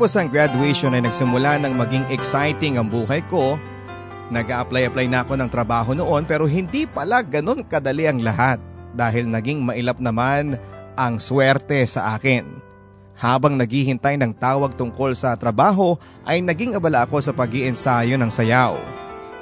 [0.00, 3.60] Matapos ang graduation ay nagsimula ng maging exciting ang buhay ko.
[4.32, 8.56] Nag-a-apply-apply na ako ng trabaho noon pero hindi pala ganun kadali ang lahat
[8.96, 10.56] dahil naging mailap naman
[10.96, 12.48] ang swerte sa akin.
[13.12, 18.32] Habang naghihintay ng tawag tungkol sa trabaho ay naging abala ako sa pag ensayo ng
[18.32, 18.80] sayaw.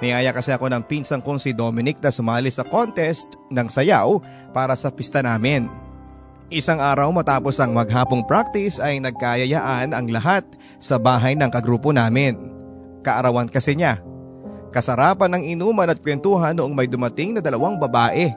[0.03, 4.19] Niyaya kasi ako ng pinsang kong si Dominic na sumali sa contest ng sayaw
[4.51, 5.71] para sa pista namin.
[6.49, 10.49] Isang araw matapos ang maghapong practice ay nagkayayaan ang lahat
[10.81, 12.41] sa bahay ng kagrupo namin.
[13.05, 14.01] Kaarawan kasi niya.
[14.73, 18.33] Kasarapan ng inuman at kwentuhan noong may dumating na dalawang babae.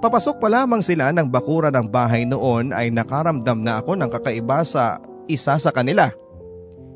[0.00, 4.64] Papasok pa lamang sila ng bakura ng bahay noon ay nakaramdam na ako ng kakaiba
[4.64, 4.96] sa
[5.28, 6.08] isa sa kanila.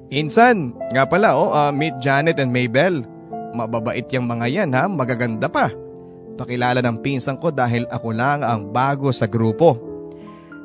[0.09, 3.05] Insan, nga pala oh, uh, meet Janet and Maybell.
[3.53, 5.69] Mababait yung mga yan ha, magaganda pa.
[6.41, 9.90] Pakilala ng pinsan ko dahil ako lang ang bago sa grupo.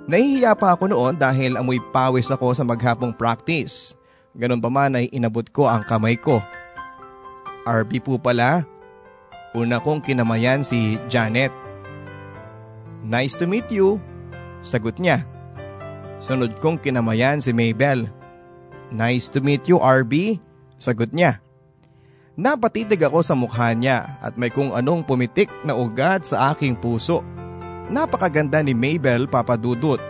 [0.05, 3.97] Nahihiya pa ako noon dahil amoy pawis ako sa maghapong practice.
[4.37, 6.45] Ganun pa man ay inabot ko ang kamay ko.
[7.65, 8.61] RB po pala.
[9.57, 11.49] Una kong kinamayan si Janet.
[13.01, 13.97] Nice to meet you.
[14.61, 15.25] Sagot niya.
[16.21, 18.05] Sunod kong kinamayan si Maybell.
[18.93, 20.37] Nice to meet you, RB.
[20.77, 21.41] Sagot niya.
[22.37, 27.23] Napatitig ako sa mukha niya at may kung anong pumitik na ugat sa aking puso.
[27.85, 30.01] Napakaganda ni Maybell papadudot.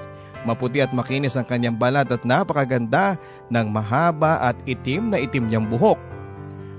[0.46, 3.18] Maputi at makinis ang kanyang balat at napakaganda
[3.50, 5.98] ng mahaba at itim na itim niyang buhok.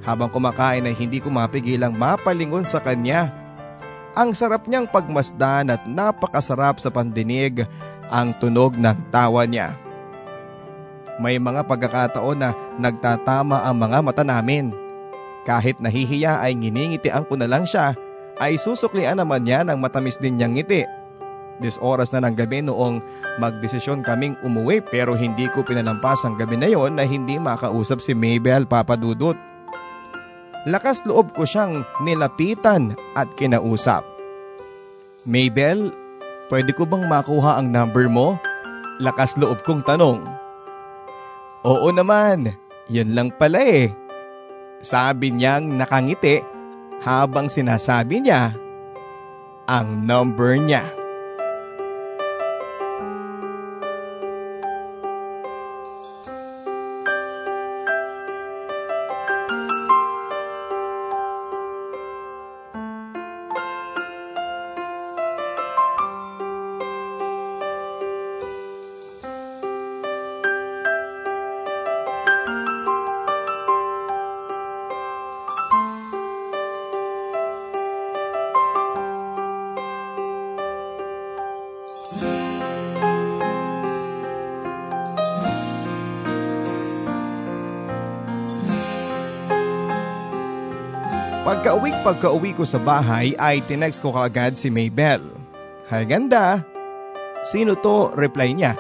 [0.07, 3.35] Habang kumakain ay hindi ko mapigilang mapalingon sa kanya.
[4.15, 7.67] Ang sarap niyang pagmasdan at napakasarap sa pandinig
[8.07, 9.75] ang tunog ng tawa niya.
[11.19, 14.71] May mga pagkakataon na nagtatama ang mga mata namin.
[15.43, 17.99] Kahit nahihiya ay nginingitian ko na lang siya
[18.40, 20.85] ay susuklian naman niya ng matamis din niyang ngiti.
[21.57, 23.01] Dis oras na ng gabi noong
[23.40, 28.12] magdesisyon kaming umuwi pero hindi ko pinalampas ang gabi na yon na hindi makausap si
[28.12, 29.37] Maybell papadudot.
[30.68, 34.03] Lakas loob ko siyang nilapitan at kinausap.
[35.25, 35.94] Maybell,
[36.53, 38.37] pwede ko bang makuha ang number mo?
[39.01, 40.27] Lakas loob kong tanong.
[41.64, 42.53] Oo naman,
[42.90, 43.94] yun lang pala eh.
[44.83, 46.56] Sabi niyang nakangiti
[47.07, 48.59] habang sinasabi niya
[49.71, 50.96] ang number niya.
[92.07, 95.27] Pagka-uwi ko sa bahay ay tinext ko kaagad si Maybell.
[95.90, 96.62] Hay ganda.
[97.42, 98.14] Sino to?
[98.14, 98.79] Reply niya.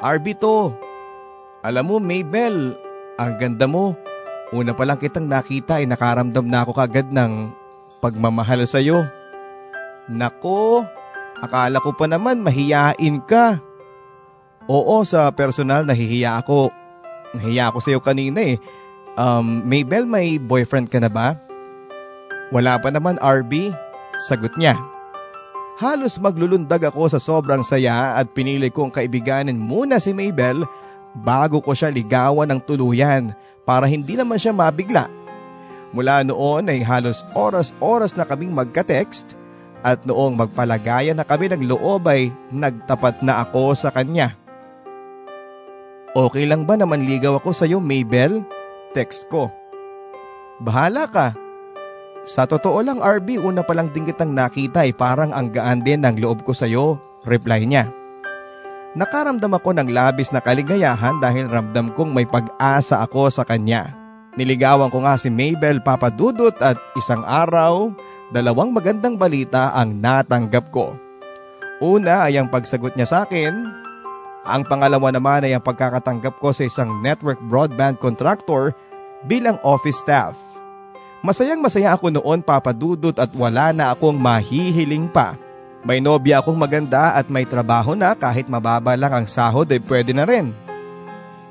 [0.00, 0.72] RB to.
[1.60, 2.72] Alam mo Maybell,
[3.20, 3.92] ang ganda mo.
[4.48, 7.52] Una pa lang kitang nakita ay nakaramdam na ako kagad ng
[8.00, 9.04] pagmamahal sa iyo.
[10.08, 10.88] Nako,
[11.44, 13.60] akala ko pa naman mahiyain ka.
[14.72, 16.72] Oo, sa personal nahihiya ako.
[17.36, 18.56] Nahiya ako sa iyo kanina eh.
[19.20, 21.47] Um, Maybell, may boyfriend ka na ba?
[22.48, 23.72] Wala pa naman RB,
[24.24, 24.78] sagot niya.
[25.78, 30.66] Halos maglulundag ako sa sobrang saya at pinili kong kaibiganin muna si Maybell
[31.22, 33.30] bago ko siya ligawan ng tuluyan
[33.62, 35.06] para hindi naman siya mabigla.
[35.94, 39.38] Mula noon ay halos oras-oras na kaming magka-text
[39.86, 44.34] at noong magpalagayan na kami ng loob ay nagtapat na ako sa kanya.
[46.16, 48.42] Okay lang ba naman ligaw ako sa iyo, Maybell?
[48.96, 49.52] Text ko.
[50.58, 51.47] Bahala ka.
[52.24, 56.02] Sa totoo lang RB, una pa lang din kitang nakita ay parang ang gaan din
[56.02, 57.92] ng loob ko sa iyo, reply niya.
[58.98, 63.94] Nakaramdam ako ng labis na kaligayahan dahil ramdam kong may pag-asa ako sa kanya.
[64.34, 67.92] Niligawan ko nga si Maybell papadudot at isang araw,
[68.32, 70.96] dalawang magandang balita ang natanggap ko.
[71.78, 73.54] Una ay ang pagsagot niya sa akin.
[74.48, 78.72] Ang pangalawa naman ay ang pagkakatanggap ko sa isang network broadband contractor
[79.28, 80.34] bilang office staff.
[81.18, 85.34] Masayang masaya ako noon papadudot at wala na akong mahihiling pa.
[85.82, 90.14] May nobya akong maganda at may trabaho na kahit mababa lang ang sahod ay pwede
[90.14, 90.54] na rin.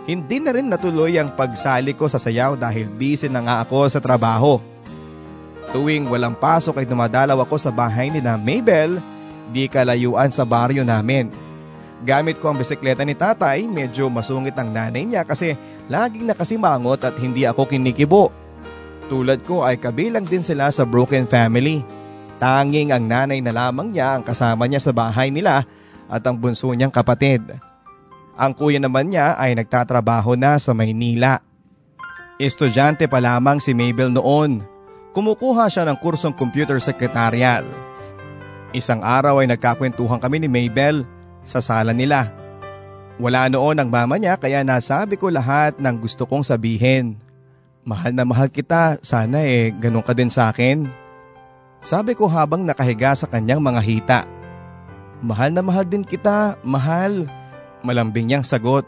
[0.07, 3.99] Hindi na rin natuloy ang pagsali ko sa sayaw dahil busy na nga ako sa
[3.99, 4.63] trabaho.
[5.75, 9.03] Tuwing walang pasok ay dumadalaw ako sa bahay ni na Maybell,
[9.51, 11.27] di kalayuan sa baryo namin.
[12.07, 15.59] Gamit ko ang bisikleta ni tatay, medyo masungit ang nanay niya kasi
[15.91, 18.31] laging nakasimangot at hindi ako kinikibo.
[19.07, 21.79] Tulad ko ay kabilang din sila sa broken family.
[22.37, 25.63] Tanging ang nanay na lamang niya ang kasama niya sa bahay nila
[26.11, 27.41] at ang bunso niyang kapatid.
[28.37, 31.41] Ang kuya naman niya ay nagtatrabaho na sa Maynila.
[32.37, 34.61] Estudyante pa lamang si Mabel noon.
[35.17, 37.65] Kumukuha siya ng kursong computer secretarial.
[38.75, 41.01] Isang araw ay nagkakwentuhan kami ni Mabel
[41.41, 42.29] sa sala nila.
[43.17, 47.17] Wala noon ang mama niya kaya nasabi ko lahat ng gusto kong sabihin.
[47.87, 50.83] Mahal na mahal kita, sana eh ganun ka din sa akin.
[51.79, 54.19] Sabi ko habang nakahiga sa kanyang mga hita.
[55.23, 57.31] Mahal na mahal din kita, mahal.
[57.87, 58.83] Malambing niyang sagot.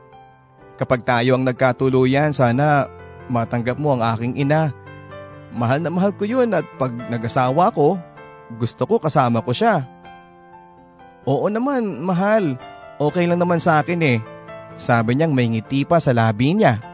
[0.75, 2.91] Kapag tayo ang nagkatuluyan, sana
[3.31, 4.75] matanggap mo ang aking ina.
[5.55, 7.95] Mahal na mahal ko yun at pag nag-asawa ko,
[8.59, 9.87] gusto ko kasama ko siya.
[11.23, 12.59] Oo naman, mahal.
[12.99, 14.19] Okay lang naman sa akin eh.
[14.75, 16.88] Sabi niyang may ngiti pa sa labi niya.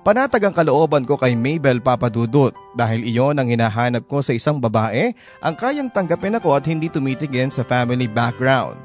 [0.00, 5.12] Panatag ang kalooban ko kay Mabel Papadudot dahil iyon ang hinahanap ko sa isang babae
[5.44, 8.80] ang kayang tanggapin ako at hindi tumitigin sa family background.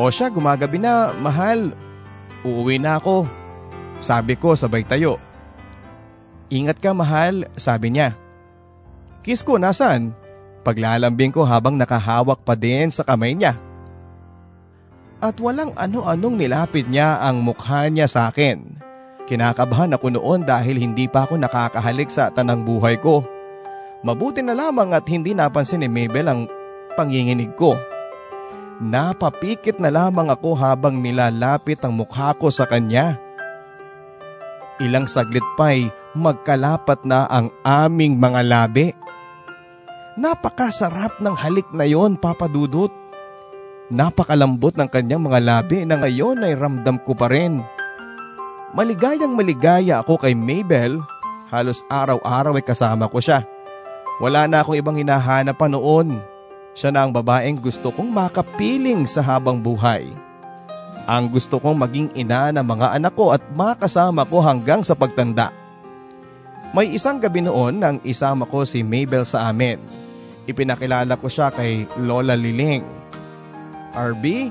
[0.00, 1.76] O siya gumagabi na, mahal,
[2.40, 3.28] uuwi na ako.
[4.00, 5.20] Sabi ko sabay tayo.
[6.48, 8.16] Ingat ka mahal, sabi niya.
[9.20, 10.16] Kiss ko nasan?
[10.64, 13.60] Paglalambing ko habang nakahawak pa din sa kamay niya.
[15.20, 18.80] At walang ano-anong nilapit niya ang mukha niya sa akin.
[19.26, 23.22] Kinakabahan ako noon dahil hindi pa ako nakakahalik sa tanang buhay ko.
[24.02, 26.40] Mabuti na lamang at hindi napansin ni Mabel ang
[26.98, 27.78] panginginig ko.
[28.82, 33.14] Napapikit na lamang ako habang nilalapit ang mukha ko sa kanya.
[34.82, 35.86] Ilang saglit pa'y
[36.18, 38.90] magkalapat na ang aming mga labi.
[40.18, 42.90] Napakasarap ng halik na yon, Papa Dudut.
[43.94, 47.62] Napakalambot ng kanyang mga labi na ngayon ay ramdam ko pa rin.
[48.72, 50.96] Maligayang maligaya ako kay Mabel.
[51.52, 53.44] Halos araw-araw ay kasama ko siya.
[54.16, 56.16] Wala na akong ibang hinahanap pa noon.
[56.72, 60.08] Siya na ang babaeng gusto kong makapiling sa habang buhay.
[61.04, 65.52] Ang gusto kong maging ina ng mga anak ko at makasama ko hanggang sa pagtanda.
[66.72, 69.76] May isang gabi noon nang isama ko si Mabel sa amin.
[70.48, 72.88] Ipinakilala ko siya kay Lola Liling.
[73.92, 74.48] RB,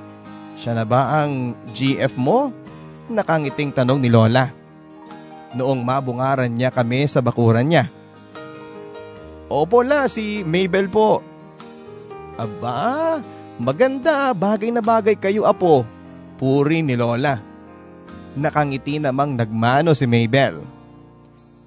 [0.61, 2.60] siya na ba ang GF mo?
[3.09, 4.51] Nakangiting tanong ni Lola.
[5.57, 7.89] Noong mabungaran niya kami sa bakuran niya.
[9.51, 11.19] Opo la, si Mabel po.
[12.39, 13.19] Aba,
[13.59, 15.83] maganda, bagay na bagay kayo apo.
[16.39, 17.41] Puri ni Lola.
[18.31, 20.63] Nakangiti namang nagmano si Mabel.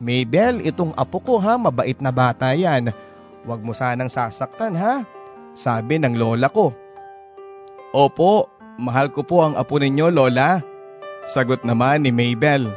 [0.00, 2.88] Mabel, itong apo ko ha, mabait na bata yan.
[3.44, 5.04] Huwag mo sanang sasaktan ha,
[5.52, 6.72] sabi ng lola ko.
[7.92, 8.48] Opo,
[8.80, 10.73] mahal ko po ang apo ninyo lola.
[11.24, 12.68] Sagot naman ni Mabel.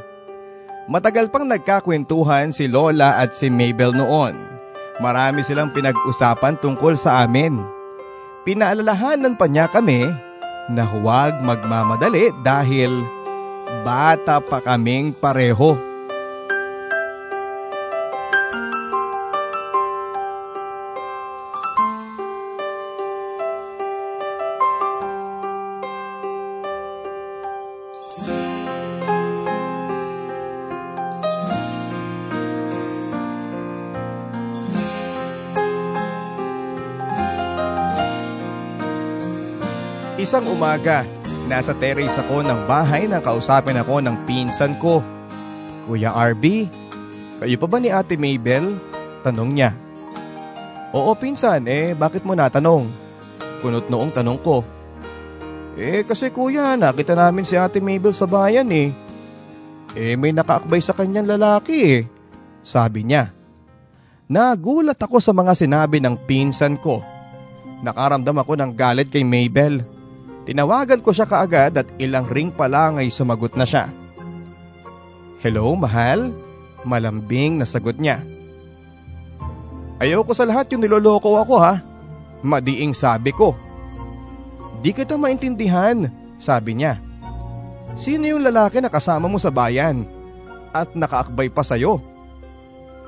[0.88, 4.40] Matagal pang nagkakwentuhan si Lola at si Mabel noon.
[5.04, 7.60] Marami silang pinag-usapan tungkol sa amin.
[8.48, 10.08] Pinaalalahanan pa niya kami
[10.72, 13.04] na huwag magmamadali dahil
[13.84, 15.87] bata pa kaming pareho.
[40.38, 41.02] Isang umaga,
[41.50, 45.02] nasa terrace ako ng bahay nang kausapin ako ng pinsan ko.
[45.90, 46.70] Kuya RB,
[47.42, 48.78] kayo pa ba ni Ate Mabel?
[49.26, 49.74] Tanong niya.
[50.94, 52.86] Oo pinsan, eh bakit mo natanong?
[53.66, 54.62] Kunot noong tanong ko.
[55.74, 58.94] Eh kasi kuya, nakita namin si Ate Mabel sa bayan eh.
[59.98, 62.02] Eh may nakaakbay sa kanyang lalaki eh.
[62.62, 63.34] Sabi niya.
[64.30, 67.02] Nagulat ako sa mga sinabi ng pinsan ko.
[67.82, 69.97] Nakaramdam ako ng galit kay Mabel.
[70.48, 73.92] Tinawagan ko siya kaagad at ilang ring pa lang ay sumagot na siya.
[75.44, 76.32] Hello, mahal?
[76.88, 78.24] Malambing na sagot niya.
[80.00, 81.84] Ayoko sa lahat yung niloloko ako ha.
[82.40, 83.60] Madiing sabi ko.
[84.80, 86.08] Di kita maintindihan,
[86.40, 86.96] sabi niya.
[88.00, 90.08] Sino yung lalaki na kasama mo sa bayan?
[90.72, 92.00] At nakaakbay pa sa'yo?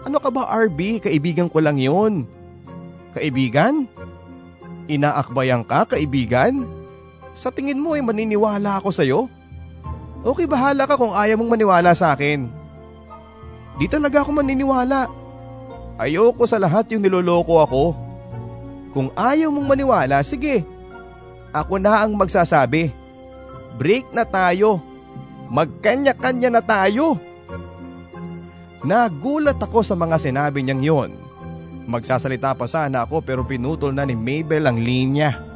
[0.04, 1.08] Ano ka ba RB?
[1.08, 2.28] Kaibigan ko lang yun.
[3.16, 3.88] Kaibigan?
[4.92, 6.79] Inaakbayan ka, kaibigan?
[7.40, 9.32] Sa tingin mo ay maniniwala ako sa'yo?
[10.28, 12.44] Okay bahala ka kung ayaw mong maniwala sa akin.
[13.80, 15.08] Di talaga ako maniniwala.
[15.96, 17.96] Ayoko sa lahat yung niloloko ako.
[18.92, 20.68] Kung ayaw mong maniwala, sige.
[21.56, 22.92] Ako na ang magsasabi.
[23.80, 24.84] Break na tayo.
[25.48, 27.16] Magkanya-kanya na tayo.
[28.84, 31.12] Nagulat ako sa mga sinabi niyang yon.
[31.88, 35.49] Magsasalita pa sana ako pero pinutol na ni Mabel ang linya.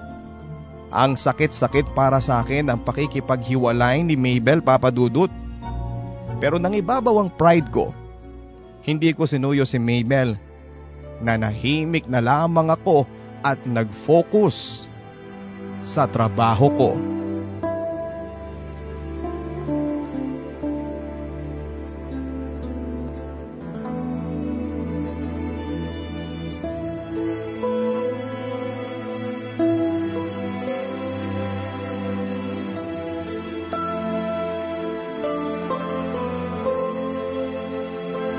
[0.94, 5.34] Ang sakit-sakit para sa akin ang pakikipaghiwalay ni Mabel papadudot.
[6.38, 7.90] Pero nangibabaw ang pride ko.
[8.86, 10.38] Hindi ko sinuyo si Mabel.
[11.18, 13.10] Nanahimik na lamang ako
[13.42, 14.86] at nag-focus
[15.82, 16.92] sa trabaho ko.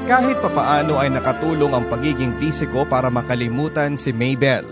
[0.04, 4.68] Kahit papaano ay nakatulong ang pagiging busy ko para makalimutan si Maybell.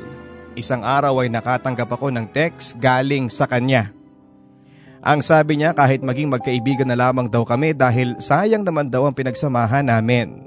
[0.53, 3.97] Isang araw ay nakatanggap ako ng text galing sa kanya.
[5.01, 9.17] Ang sabi niya kahit maging magkaibigan na lamang daw kami dahil sayang naman daw ang
[9.17, 10.45] pinagsamahan namin.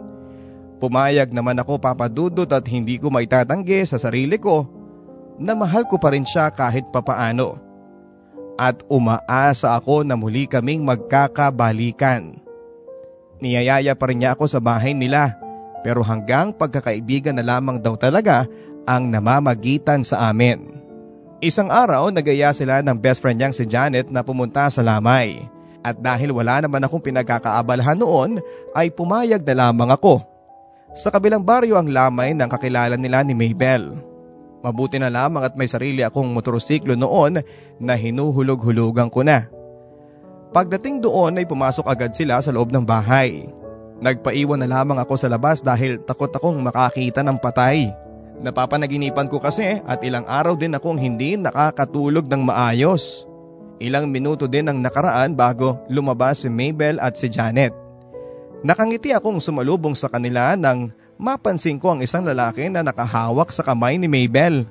[0.77, 4.69] Pumayag naman ako papadudot at hindi ko maitatanggi sa sarili ko
[5.41, 7.57] na mahal ko pa rin siya kahit papaano.
[8.53, 12.44] At umaasa ako na muli kaming magkakabalikan.
[13.45, 15.37] Niyayaya pa rin niya ako sa bahay nila
[15.85, 18.49] pero hanggang pagkakaibigan na lamang daw talaga
[18.89, 20.81] ang namamagitan sa amin.
[21.45, 25.45] Isang araw nagaya sila ng best friend niyang si Janet na pumunta sa lamay.
[25.85, 28.41] At dahil wala naman akong pinagkakaabalahan noon
[28.73, 30.25] ay pumayag na lamang ako.
[30.97, 33.93] Sa kabilang baryo ang lamay ng kakilala nila ni Maybell.
[34.65, 37.45] Mabuti na lamang at may sarili akong motorsiklo noon
[37.77, 39.45] na hinuhulog-hulugan ko na.
[40.55, 43.43] Pagdating doon ay pumasok agad sila sa loob ng bahay.
[43.99, 47.91] Nagpaiwan na lamang ako sa labas dahil takot akong makakita ng patay.
[48.39, 53.27] Napapanaginipan ko kasi at ilang araw din akong hindi nakakatulog ng maayos.
[53.83, 57.75] Ilang minuto din ang nakaraan bago lumabas si Mabel at si Janet.
[58.63, 63.99] Nakangiti akong sumalubong sa kanila nang mapansin ko ang isang lalaki na nakahawak sa kamay
[63.99, 64.63] ni Mabel.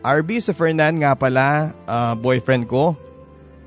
[0.00, 2.96] RB si Fernan nga pala, uh, boyfriend ko.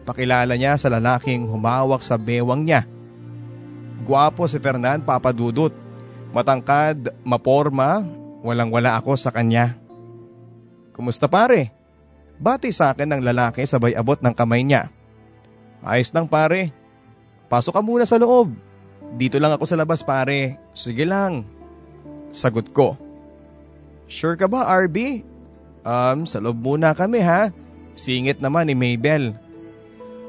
[0.07, 2.87] Pakilala niya sa lalaking humawak sa bewang niya.
[4.07, 5.75] Guwapo si Fernan papadudot.
[6.31, 8.07] Matangkad, maporma,
[8.39, 9.75] walang wala ako sa kanya.
[10.95, 11.75] Kumusta pare?
[12.39, 14.87] Bati sa akin ng lalaki sabay abot ng kamay niya.
[15.83, 16.71] Ayos lang pare.
[17.51, 18.55] Pasok ka muna sa loob.
[19.19, 20.55] Dito lang ako sa labas pare.
[20.71, 21.43] Sige lang.
[22.31, 22.95] Sagot ko.
[24.07, 25.23] Sure ka ba RB?
[25.83, 27.51] Um, sa loob muna kami ha.
[27.91, 29.46] Singit naman ni Maybell.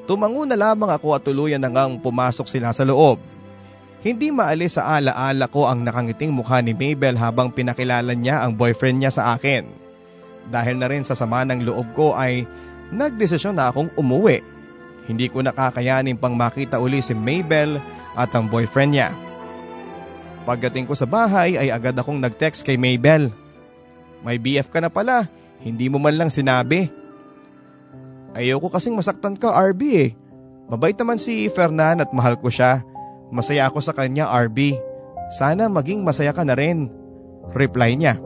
[0.09, 3.21] Tumango na lamang ako at tuluyan na pumasok sila sa loob.
[4.01, 9.05] Hindi maalis sa alaala ko ang nakangiting mukha ni Mabel habang pinakilala niya ang boyfriend
[9.05, 9.69] niya sa akin.
[10.49, 12.49] Dahil na rin sa sama ng loob ko ay
[12.89, 14.41] nagdesisyon na akong umuwi.
[15.05, 17.77] Hindi ko nakakayanin pang makita uli si Mabel
[18.17, 19.13] at ang boyfriend niya.
[20.49, 23.29] Pagdating ko sa bahay ay agad akong nag-text kay Mabel.
[24.25, 25.29] May BF ka na pala,
[25.61, 26.89] hindi mo man lang sinabi.
[28.37, 30.11] Ayoko kasing masaktan ka RB eh.
[30.69, 32.85] Mabait naman si Fernan at mahal ko siya.
[33.33, 34.77] Masaya ako sa kanya RB.
[35.33, 36.93] Sana maging masaya ka na rin.
[37.57, 38.21] Reply niya.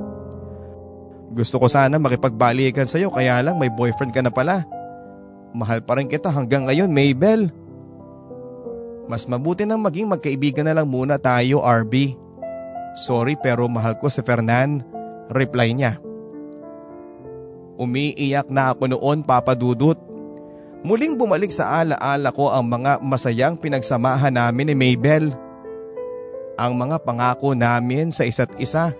[1.32, 4.66] Gusto ko sana makipagbalikan sa'yo kaya lang may boyfriend ka na pala.
[5.54, 7.48] Mahal pa rin kita hanggang ngayon Maybell.
[9.06, 12.18] Mas mabuti nang maging magkaibigan na lang muna tayo RB.
[12.98, 14.84] Sorry pero mahal ko si Fernan.
[15.32, 15.96] Reply niya.
[17.82, 19.98] Umiiyak na ako noon papadudot.
[20.86, 25.34] Muling bumalik sa alaala ko ang mga masayang pinagsamahan namin ni Maybell.
[26.54, 28.94] Ang mga pangako namin sa isa't isa.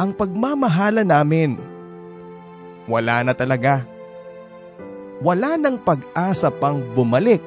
[0.00, 1.60] Ang pagmamahala namin.
[2.88, 3.84] Wala na talaga.
[5.20, 7.44] Wala nang pag-asa pang bumalik.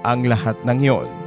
[0.00, 1.19] Ang lahat ng yon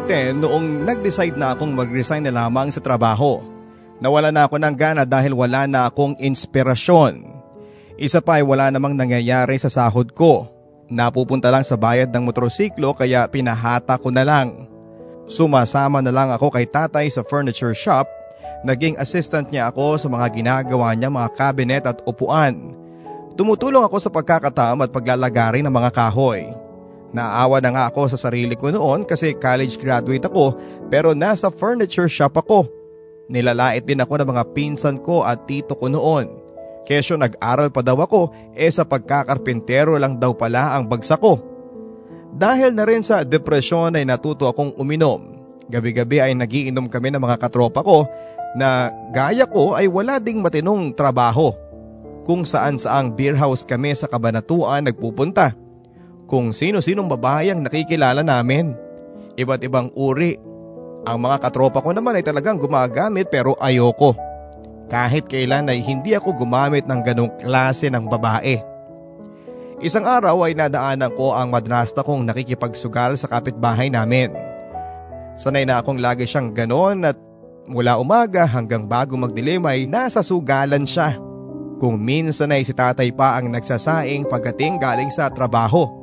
[0.00, 3.44] 2010 noong nag-decide na akong mag-resign na lamang sa trabaho.
[4.00, 7.28] Nawala na ako ng gana dahil wala na akong inspirasyon.
[8.00, 10.48] Isa pa ay wala namang nangyayari sa sahod ko.
[10.88, 14.64] Napupunta lang sa bayad ng motorsiklo kaya pinahata ko na lang.
[15.28, 18.08] Sumasama na lang ako kay tatay sa furniture shop.
[18.64, 22.72] Naging assistant niya ako sa mga ginagawa niya mga cabinet at upuan.
[23.36, 26.48] Tumutulong ako sa pagkakataam at paglalagari ng mga kahoy.
[27.12, 30.56] Naawa na nga ako sa sarili ko noon kasi college graduate ako
[30.88, 32.64] pero nasa furniture shop ako.
[33.28, 36.32] Nilalait din ako ng mga pinsan ko at tito ko noon.
[36.88, 41.38] Kesyo nag-aral pa daw ako eh sa pagkakarpintero lang daw pala ang bagsak ko.
[42.32, 45.36] Dahil na rin sa depresyon ay natuto akong uminom.
[45.68, 48.08] Gabi-gabi ay nagiinom kami ng mga katropa ko
[48.56, 51.52] na gaya ko ay wala ding matinong trabaho.
[52.24, 55.52] Kung saan saang beer house kami sa kabanatuan nagpupunta
[56.32, 58.72] kung sino-sinong babae ang nakikilala namin.
[59.36, 60.40] Iba't ibang uri.
[61.04, 64.16] Ang mga katropa ko naman ay talagang gumagamit pero ayoko.
[64.88, 68.64] Kahit kailan ay hindi ako gumamit ng ganong klase ng babae.
[69.84, 74.32] Isang araw ay nadaanan ko ang madrasta kong nakikipagsugal sa kapitbahay namin.
[75.36, 77.18] Sanay na akong lagi siyang ganon at
[77.68, 81.12] mula umaga hanggang bago magdilim ay nasa sugalan siya.
[81.76, 86.01] Kung minsan ay si tatay pa ang nagsasaing pagdating galing sa trabaho.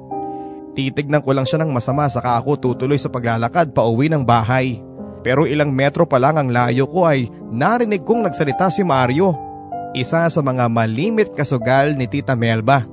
[0.80, 4.80] Titignan ko lang siya ng masama saka ako tutuloy sa paglalakad pa uwi ng bahay.
[5.20, 9.36] Pero ilang metro pa lang ang layo ko ay narinig kong nagsalita si Mario.
[9.92, 12.88] Isa sa mga malimit kasugal ni Tita Melba.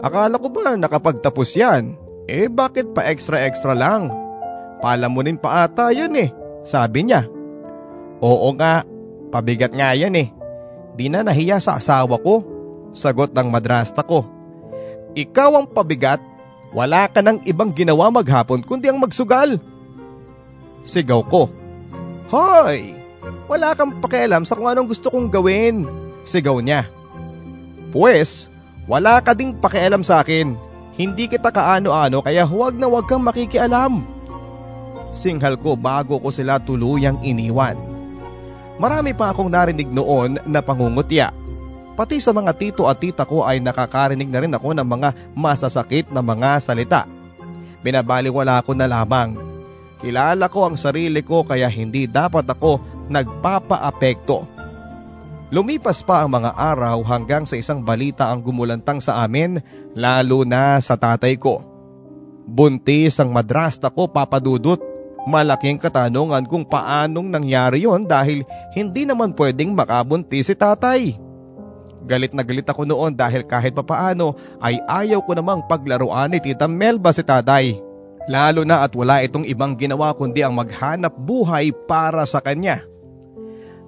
[0.00, 1.92] Akala ko ba nakapagtapos yan?
[2.24, 4.08] Eh bakit pa extra-extra lang?
[4.80, 6.32] Palamunin pa ata yan eh,
[6.64, 7.28] sabi niya.
[8.24, 8.80] Oo nga,
[9.28, 10.32] pabigat nga yan eh.
[10.96, 12.40] Di na nahiya sa asawa ko,
[12.96, 14.24] sagot ng madrasta ko.
[15.12, 16.22] Ikaw ang pabigat,
[16.70, 19.58] wala ka nang ibang ginawa maghapon kundi ang magsugal.
[20.86, 21.50] Sigaw ko.
[22.30, 22.94] Hoy!
[23.50, 25.82] Wala kang pakialam sa kung anong gusto kong gawin.
[26.22, 26.86] Sigaw niya.
[27.90, 28.46] Pues,
[28.86, 30.54] wala ka ding pakialam sa akin.
[30.94, 34.06] Hindi kita kaano-ano kaya huwag na huwag kang makikialam.
[35.10, 37.74] Singhal ko bago ko sila tuluyang iniwan.
[38.78, 41.34] Marami pa akong narinig noon na pangungutya.
[42.00, 46.08] Pati sa mga tito at tita ko ay nakakarinig na rin ako ng mga masasakit
[46.08, 47.04] na mga salita.
[47.84, 49.36] Binabaliwala ko na lamang.
[50.00, 52.80] Kilala ko ang sarili ko kaya hindi dapat ako
[53.12, 54.60] nagpapa-apekto
[55.50, 59.58] Lumipas pa ang mga araw hanggang sa isang balita ang gumulantang sa amin
[59.98, 61.58] lalo na sa tatay ko.
[62.46, 64.78] Buntis ang madrasta ko papadudot.
[65.26, 71.29] Malaking katanungan kung paanong nangyari yon dahil hindi naman pwedeng makabuntis si tatay.
[72.04, 76.64] Galit na galit ako noon dahil kahit papaano ay ayaw ko namang paglaruan ni Tita
[76.64, 77.76] Melba si tatay.
[78.28, 82.84] Lalo na at wala itong ibang ginawa kundi ang maghanap buhay para sa kanya.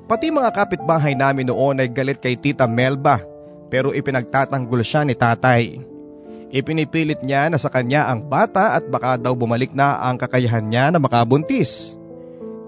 [0.09, 3.23] Pati mga kapitbahay namin noon ay galit kay Tita Melba
[3.73, 5.81] pero ipinagtatanggol siya ni tatay.
[6.53, 10.93] Ipinipilit niya na sa kanya ang bata at baka daw bumalik na ang kakayahan niya
[10.93, 11.97] na makabuntis.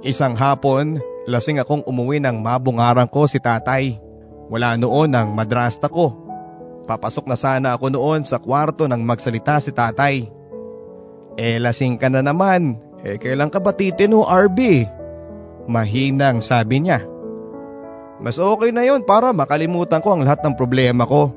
[0.00, 4.03] Isang hapon, lasing akong umuwi ng mabungarang ko si tatay.
[4.52, 6.12] Wala noon ang madrasta ko.
[6.84, 10.28] Papasok na sana ako noon sa kwarto nang magsalita si tatay.
[11.34, 14.84] Eh lasing ka na naman, eh kailan ka ba titino RB?
[15.64, 17.00] Mahinang sabi niya.
[18.20, 21.32] Mas okay na yon para makalimutan ko ang lahat ng problema ko.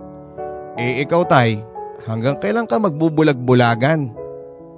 [0.78, 1.64] Eh ikaw tay,
[2.06, 4.14] hanggang kailan ka magbubulag-bulagan?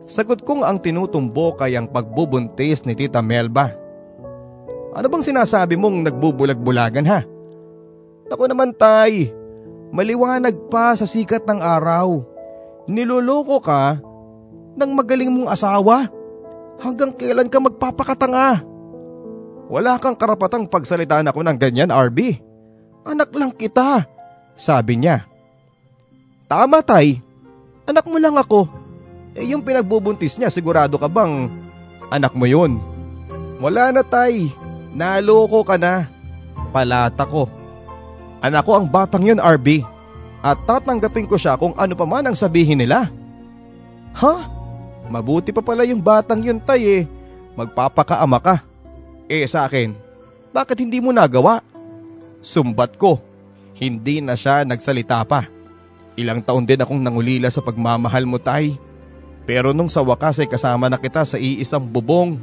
[0.09, 3.73] Sagot kong ang tinutumbok ay ang pagbubuntis ni Tita Melba.
[4.95, 7.21] Ano bang sinasabi mong nagbubulag-bulagan ha?
[8.29, 9.33] Ako naman tay,
[9.89, 12.21] maliwanag pa sa sikat ng araw.
[12.85, 13.97] Niloloko ka
[14.77, 16.05] ng magaling mong asawa?
[16.79, 18.61] Hanggang kailan ka magpapakatanga?
[19.69, 22.37] Wala kang karapatang pagsalitaan ako ng ganyan, RB.
[23.05, 24.05] Anak lang kita,
[24.57, 25.25] sabi niya.
[26.49, 27.21] Tama tay,
[27.85, 28.65] anak mo lang ako.
[29.37, 31.49] Eh yung pinagbubuntis niya sigurado ka bang
[32.09, 32.81] anak mo yun?
[33.61, 34.49] Wala na tay,
[34.93, 36.09] naloko ka na.
[36.73, 37.58] Palata ko.
[38.39, 39.83] Anak ko ang batang yun RB
[40.39, 43.11] at tatanggapin ko siya kung ano pa man ang sabihin nila.
[44.15, 44.35] Ha?
[45.11, 47.03] Mabuti pa pala yung batang yun tay eh.
[47.59, 48.55] Magpapakaama ka.
[49.27, 49.91] Eh sa akin,
[50.55, 51.59] bakit hindi mo nagawa?
[52.39, 53.19] Sumbat ko.
[53.75, 55.47] Hindi na siya nagsalita pa.
[56.15, 58.79] Ilang taon din akong nangulila sa pagmamahal mo tay.
[59.43, 62.39] Pero nung sa wakas ay kasama na kita sa iisang bubong.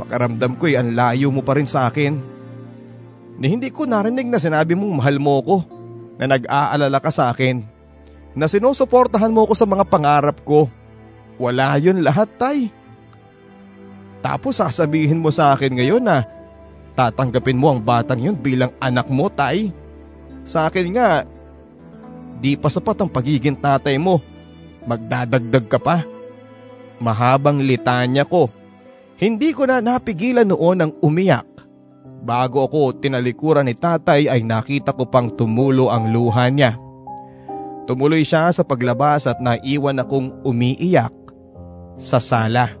[0.00, 2.33] Pakaramdam ko'y ang layo mo pa rin sa akin.
[3.38, 5.56] Ni hindi ko narinig na sinabi mong mahal mo ko.
[6.20, 7.62] Na nag-aalala ka sa akin.
[8.34, 10.70] Na sinusuportahan mo ko sa mga pangarap ko.
[11.38, 12.70] Wala yun lahat tay.
[14.22, 16.24] Tapos sasabihin mo sa akin ngayon na
[16.94, 19.74] tatanggapin mo ang batang yun bilang anak mo, tay.
[20.46, 21.26] Sa akin nga,
[22.38, 24.22] di pa sapat ang pagiging tatay mo.
[24.86, 26.06] Magdadagdag ka pa.
[27.02, 28.48] Mahabang litanya ko.
[29.18, 31.53] Hindi ko na napigilan noon ang umiyak.
[32.24, 36.80] Bago ako tinalikuran ni tatay ay nakita ko pang tumulo ang luha niya.
[37.84, 41.12] Tumuloy siya sa paglabas at naiwan akong umiiyak
[42.00, 42.72] sa sala.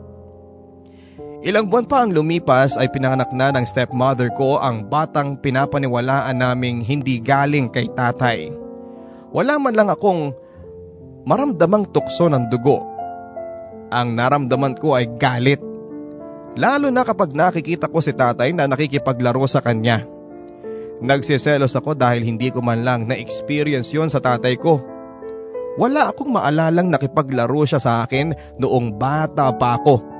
[1.44, 6.80] Ilang buwan pa ang lumipas ay pinanganak na ng stepmother ko ang batang pinapaniwalaan naming
[6.80, 8.48] hindi galing kay tatay.
[9.28, 10.32] Wala man lang akong
[11.28, 12.80] maramdamang tukso ng dugo.
[13.92, 15.60] Ang naramdaman ko ay galit.
[16.54, 20.06] Lalo na kapag nakikita ko si tatay na nakikipaglaro sa kanya.
[21.02, 24.78] Nagsiselos ako dahil hindi ko man lang na-experience yon sa tatay ko.
[25.74, 30.14] Wala akong maalalang nakipaglaro siya sa akin noong bata pa ako.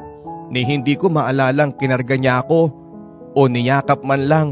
[0.52, 2.68] ni hindi ko maalalang kinarga niya ako
[3.32, 4.48] o niyakap man lang.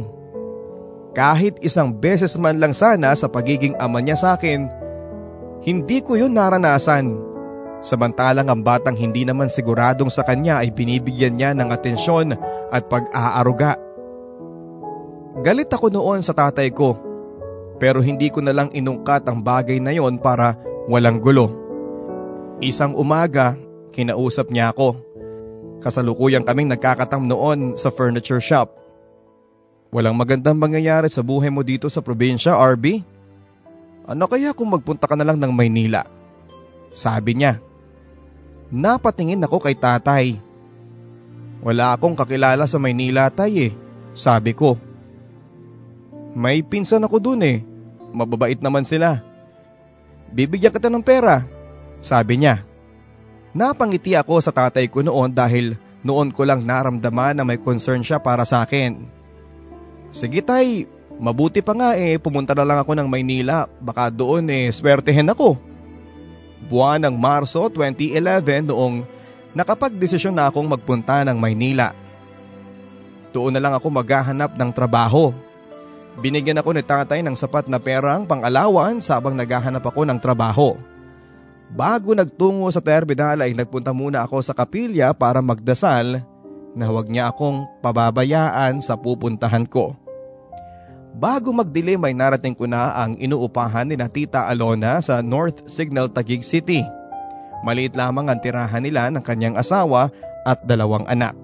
[1.13, 4.65] Kahit isang beses man lang sana sa pagiging ama niya sa akin,
[5.61, 7.32] hindi ko yun naranasan.
[7.83, 12.39] Samantalang ang batang hindi naman siguradong sa kanya ay binibigyan niya ng atensyon
[12.71, 13.75] at pag-aaruga.
[15.43, 17.13] Galit ako noon sa tatay ko
[17.83, 20.55] pero hindi ko na lang inungkat ang bagay na yon para
[20.87, 21.51] walang gulo.
[22.63, 23.59] Isang umaga,
[23.91, 25.03] kinausap niya ako.
[25.83, 28.71] Kasalukuyang kaming nagkakatam noon sa furniture shop.
[29.91, 33.03] Walang magandang mangyayari sa buhay mo dito sa probinsya, RB?
[34.07, 36.07] Ano kaya kung magpunta ka na lang ng Maynila?
[36.95, 37.59] Sabi niya.
[38.73, 40.41] Napatingin ako kay tatay.
[41.61, 43.73] Wala akong kakilala sa Maynila tay eh,
[44.17, 44.81] sabi ko.
[46.33, 47.61] May pinsan ako dun eh,
[48.17, 49.21] mababait naman sila.
[50.33, 51.45] Bibigyan kita ng pera,
[52.01, 52.65] sabi niya.
[53.53, 58.17] Napangiti ako sa tatay ko noon dahil noon ko lang naramdaman na may concern siya
[58.17, 59.05] para sa akin.
[60.09, 60.89] Sige tay,
[61.21, 65.61] mabuti pa nga eh pumunta na lang ako ng Maynila, baka doon eh swertehin ako.
[66.67, 69.03] Buwan ng Marso 2011 noong
[69.53, 71.93] nakapagdesisyon na akong magpunta ng Maynila.
[73.33, 75.33] Doon na lang ako maghahanap ng trabaho.
[76.21, 80.77] Binigyan ako ni tatay ng sapat na perang pang-alawan sabang naghahanap ako ng trabaho.
[81.73, 86.21] Bago nagtungo sa terminal ay nagpunta muna ako sa kapilya para magdasal
[86.77, 89.97] na huwag niya akong pababayaan sa pupuntahan ko.
[91.13, 96.09] Bago magdilim ay narating ko na ang inuupahan ni na Tita Alona sa North Signal
[96.09, 96.81] Taguig City.
[97.63, 100.09] Maliit lamang ang tirahan nila ng kanyang asawa
[100.43, 101.37] at dalawang anak.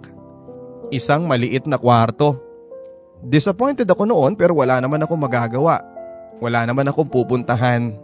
[0.89, 2.49] Isang maliit na kwarto
[3.19, 5.83] Disappointed ako noon pero wala naman akong magagawa.
[6.39, 7.99] Wala naman akong pupuntahan.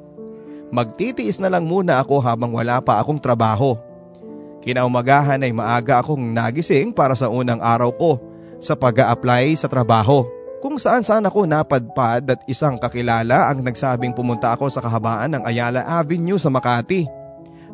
[0.74, 3.78] Magtitiis na lang muna ako habang wala pa akong trabaho.
[4.66, 8.10] Kinaumagahan ay maaga akong nagising para sa unang araw ko
[8.58, 10.26] sa pag apply sa trabaho.
[10.64, 15.42] Kung saan saan ako napadpad at isang kakilala ang nagsabing pumunta ako sa kahabaan ng
[15.44, 17.04] Ayala Avenue sa Makati.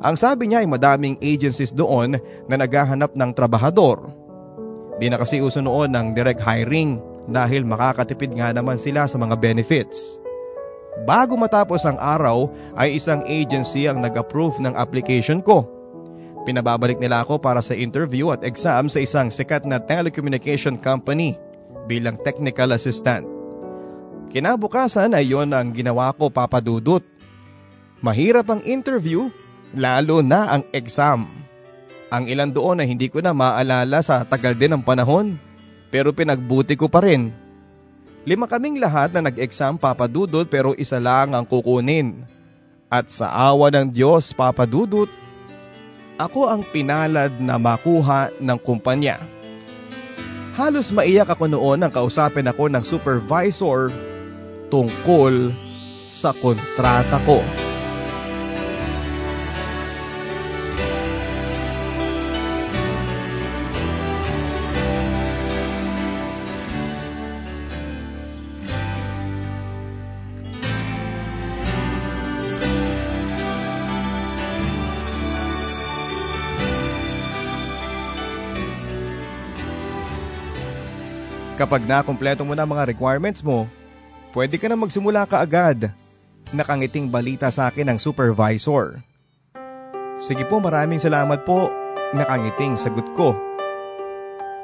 [0.02, 2.18] Ang sabi niya ay madaming agencies doon
[2.50, 4.10] na naghahanap ng trabahador.
[4.98, 6.98] Di na kasi uso noon ng direct hiring
[7.30, 10.18] dahil makakatipid nga naman sila sa mga benefits.
[11.06, 15.62] Bago matapos ang araw ay isang agency ang nag-approve ng application ko.
[16.42, 21.38] Pinababalik nila ako para sa interview at exam sa isang sikat na telecommunication company
[21.86, 23.24] bilang technical assistant.
[24.30, 27.02] Kinabukasan ay yon ang ginawa ko papadudot.
[28.00, 29.28] Mahirap ang interview,
[29.74, 31.26] lalo na ang exam.
[32.10, 35.38] Ang ilan doon ay hindi ko na maalala sa tagal din ng panahon
[35.90, 37.34] pero pinagbuti ko pa rin.
[38.22, 42.22] Lima kaming lahat na nag-exam papadudot pero isa lang ang kukunin.
[42.90, 45.10] At sa awa ng Diyos papadudot,
[46.18, 49.22] ako ang pinalad na makuha ng kumpanya.
[50.60, 53.88] Halos maiyak ako noon nang kausapin ako ng supervisor
[54.68, 55.56] tungkol
[56.12, 57.40] sa kontrata ko.
[81.60, 83.68] Kapag nakumpleto mo na mga requirements mo,
[84.32, 85.92] pwede ka na magsimula ka agad.
[86.56, 89.04] Nakangiting balita sa akin ng supervisor.
[90.16, 91.68] Sige po maraming salamat po,
[92.16, 93.36] nakangiting sagot ko.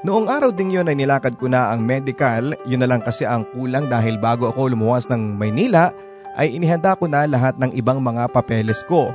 [0.08, 3.44] Noong araw ding yun ay nilakad ko na ang medical, yun na lang kasi ang
[3.52, 5.92] kulang dahil bago ako lumuwas ng Maynila
[6.40, 9.12] ay inihanda ko na lahat ng ibang mga papeles ko.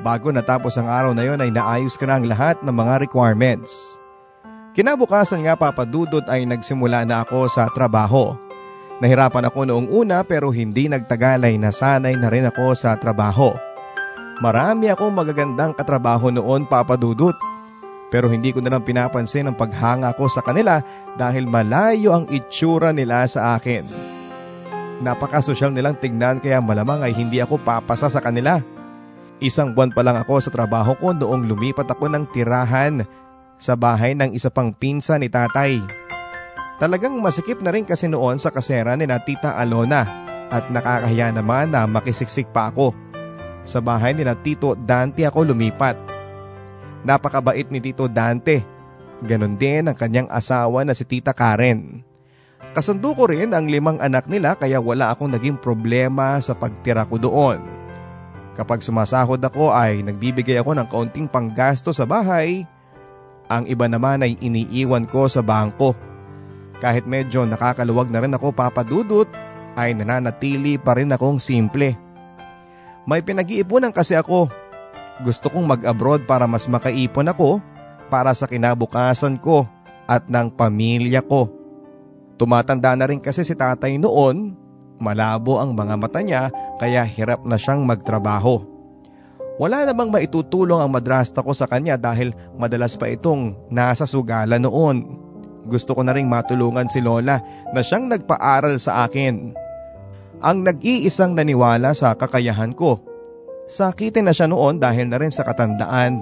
[0.00, 4.00] Bago natapos ang araw na yon ay naayos ko na ang lahat ng mga requirements.
[4.74, 8.34] Kinabukasan nga papadudot ay nagsimula na ako sa trabaho.
[8.98, 13.54] Nahirapan ako noong una pero hindi nagtagal ay nasanay na rin ako sa trabaho.
[14.42, 17.38] Marami akong magagandang katrabaho noon papadudot.
[18.10, 20.82] Pero hindi ko na lang pinapansin ang paghanga ko sa kanila
[21.14, 23.86] dahil malayo ang itsura nila sa akin.
[25.06, 28.58] Napakasosyal nilang tignan kaya malamang ay hindi ako papasa sa kanila.
[29.38, 33.06] Isang buwan pa lang ako sa trabaho ko noong lumipat ako ng tirahan
[33.58, 35.80] sa bahay ng isa pang pinsa ni tatay.
[36.82, 40.02] Talagang masikip na rin kasi noon sa kasera ni na Tita Alona
[40.50, 42.92] at nakakahiya naman na makisiksik pa ako.
[43.64, 45.96] Sa bahay ni na Tito Dante ako lumipat.
[47.06, 48.60] Napakabait ni Tito Dante.
[49.24, 52.04] Ganon din ang kanyang asawa na si Tita Karen.
[52.74, 57.22] Kasundo ko rin ang limang anak nila kaya wala akong naging problema sa pagtira ko
[57.22, 57.62] doon.
[58.58, 62.66] Kapag sumasahod ako ay nagbibigay ako ng kaunting panggasto sa bahay
[63.48, 65.92] Ang iba naman ay iniiwan ko sa bangko.
[66.80, 69.28] Kahit medyo nakakaluwag na rin ako papadudot,
[69.74, 71.92] ay nananatili pa rin akong simple.
[73.04, 74.48] May pinag-iipunan kasi ako.
[75.22, 77.60] Gusto kong mag-abroad para mas makaipon ako
[78.08, 79.68] para sa kinabukasan ko
[80.08, 81.52] at ng pamilya ko.
[82.34, 84.58] Tumatanda na rin kasi si tatay noon,
[84.98, 88.73] malabo ang mga mata niya kaya hirap na siyang magtrabaho.
[89.54, 95.06] Wala namang maitutulong ang madrasta ko sa kanya dahil madalas pa itong nasa sugala noon.
[95.70, 97.38] Gusto ko na ring matulungan si Lola
[97.70, 99.54] na siyang nagpaaral sa akin.
[100.42, 102.98] Ang nag-iisang naniwala sa kakayahan ko.
[103.70, 106.20] Sakitin na siya noon dahil na rin sa katandaan.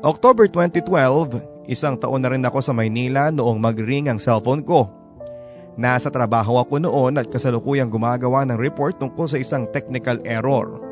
[0.00, 4.88] October 2012, isang taon na rin ako sa Maynila noong mag-ring ang cellphone ko.
[5.76, 10.89] Nasa trabaho ako noon at kasalukuyang gumagawa ng report tungkol sa isang technical error.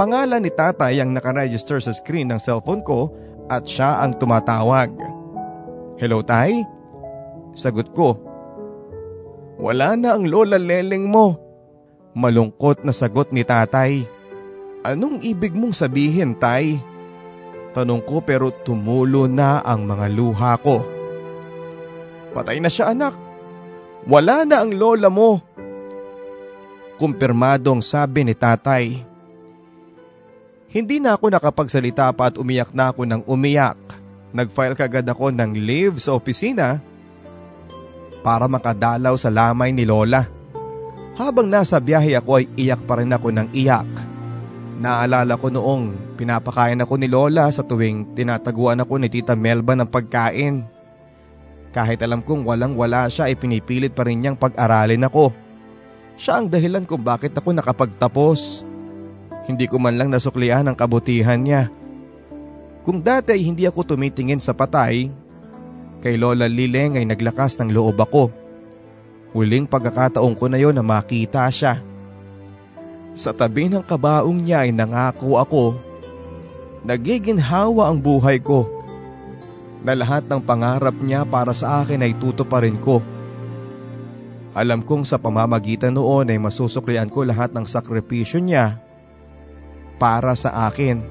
[0.00, 3.12] Pangalan ni tatay ang nakaregister sa screen ng cellphone ko
[3.52, 4.88] at siya ang tumatawag.
[6.00, 6.64] Hello tay?
[7.52, 8.16] Sagot ko.
[9.60, 11.36] Wala na ang lola leleng mo.
[12.16, 14.08] Malungkot na sagot ni tatay.
[14.88, 16.80] Anong ibig mong sabihin tay?
[17.76, 20.80] Tanong ko pero tumulo na ang mga luha ko.
[22.32, 23.20] Patay na siya anak.
[24.08, 25.44] Wala na ang lola mo.
[26.96, 29.09] Kumpirmadong sabi ni tatay.
[30.70, 33.78] Hindi na ako nakapagsalita pa at umiyak na ako ng umiyak.
[34.30, 36.78] Nag-file kagad ako ng leave sa opisina
[38.22, 40.30] para makadalaw sa lamay ni Lola.
[41.18, 43.90] Habang nasa biyahe ako ay iyak pa rin ako ng iyak.
[44.78, 49.90] Naalala ko noong pinapakain ako ni Lola sa tuwing tinataguan ako ni Tita Melba ng
[49.90, 50.62] pagkain.
[51.74, 55.34] Kahit alam kong walang wala siya ay pinipilit pa rin niyang pag-aralin ako.
[56.14, 58.69] Siya ang dahilan kung bakit ako nakapagtapos.
[59.48, 61.72] Hindi ko man lang nasuklian ang kabutihan niya.
[62.80, 65.12] Kung dati ay hindi ako tumitingin sa patay,
[66.00, 68.32] kay Lola Lileng ay naglakas ng loob ako.
[69.36, 71.78] Huling pagkakataong ko na yon na makita siya.
[73.14, 75.64] Sa tabi ng kabaong niya ay nangako ako.
[76.82, 78.66] Nagiginhawa ang buhay ko.
[79.84, 83.04] Na lahat ng pangarap niya para sa akin ay tutuparin ko.
[84.50, 88.89] Alam kong sa pamamagitan noon ay masusuklian ko lahat ng sakripisyo niya
[90.00, 91.04] para sa akin.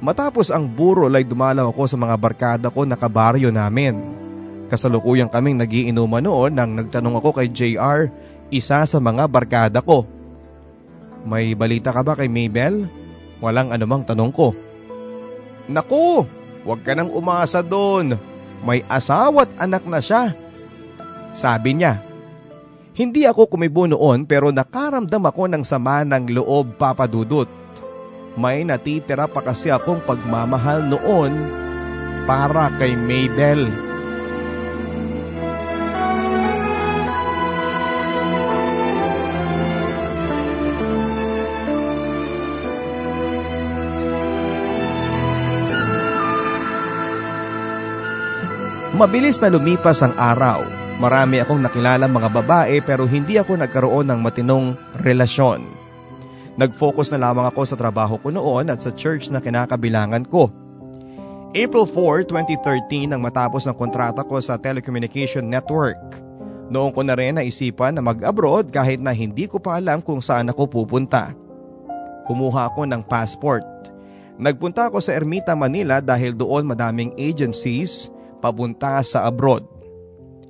[0.00, 4.00] Matapos ang burol ay dumalaw ako sa mga barkada ko na kabaryo namin.
[4.72, 8.08] Kasalukuyang kaming nagiinuman noon nang nagtanong ako kay JR,
[8.48, 10.08] isa sa mga barkada ko.
[11.28, 12.88] May balita ka ba kay Mabel?
[13.44, 14.54] Walang anumang tanong ko.
[15.68, 16.24] Naku,
[16.64, 18.16] huwag ka nang umasa doon.
[18.62, 20.32] May asawa't anak na siya.
[21.34, 22.02] Sabi niya,
[22.98, 27.57] hindi ako kumibo noon pero nakaramdam ako ng sama ng loob papadudot.
[28.38, 31.34] May natitira pa kasi akong pagmamahal noon
[32.22, 33.66] para kay Mabel.
[48.98, 54.18] Mabilis na lumipas ang araw Marami akong nakilala mga babae pero hindi ako nagkaroon ng
[54.18, 55.77] matinong relasyon.
[56.58, 60.50] Nag-focus na lamang ako sa trabaho ko noon at sa church na kinakabilangan ko.
[61.54, 65.96] April 4, 2013 nang matapos ng kontrata ko sa telecommunication network.
[66.68, 70.50] Noong ko na rin naisipan na mag-abroad kahit na hindi ko pa alam kung saan
[70.50, 71.30] ako pupunta.
[72.26, 73.64] Kumuha ako ng passport.
[74.34, 78.10] Nagpunta ako sa Ermita, Manila dahil doon madaming agencies
[78.42, 79.62] papunta sa abroad.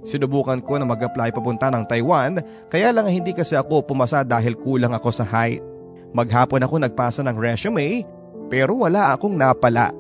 [0.09, 2.41] Sinubukan ko na mag-apply papunta ng Taiwan
[2.73, 5.68] kaya lang hindi kasi ako pumasa dahil kulang ako sa height.
[6.17, 8.05] Maghapon ako nagpasa ng resume
[8.49, 9.93] pero wala akong napala.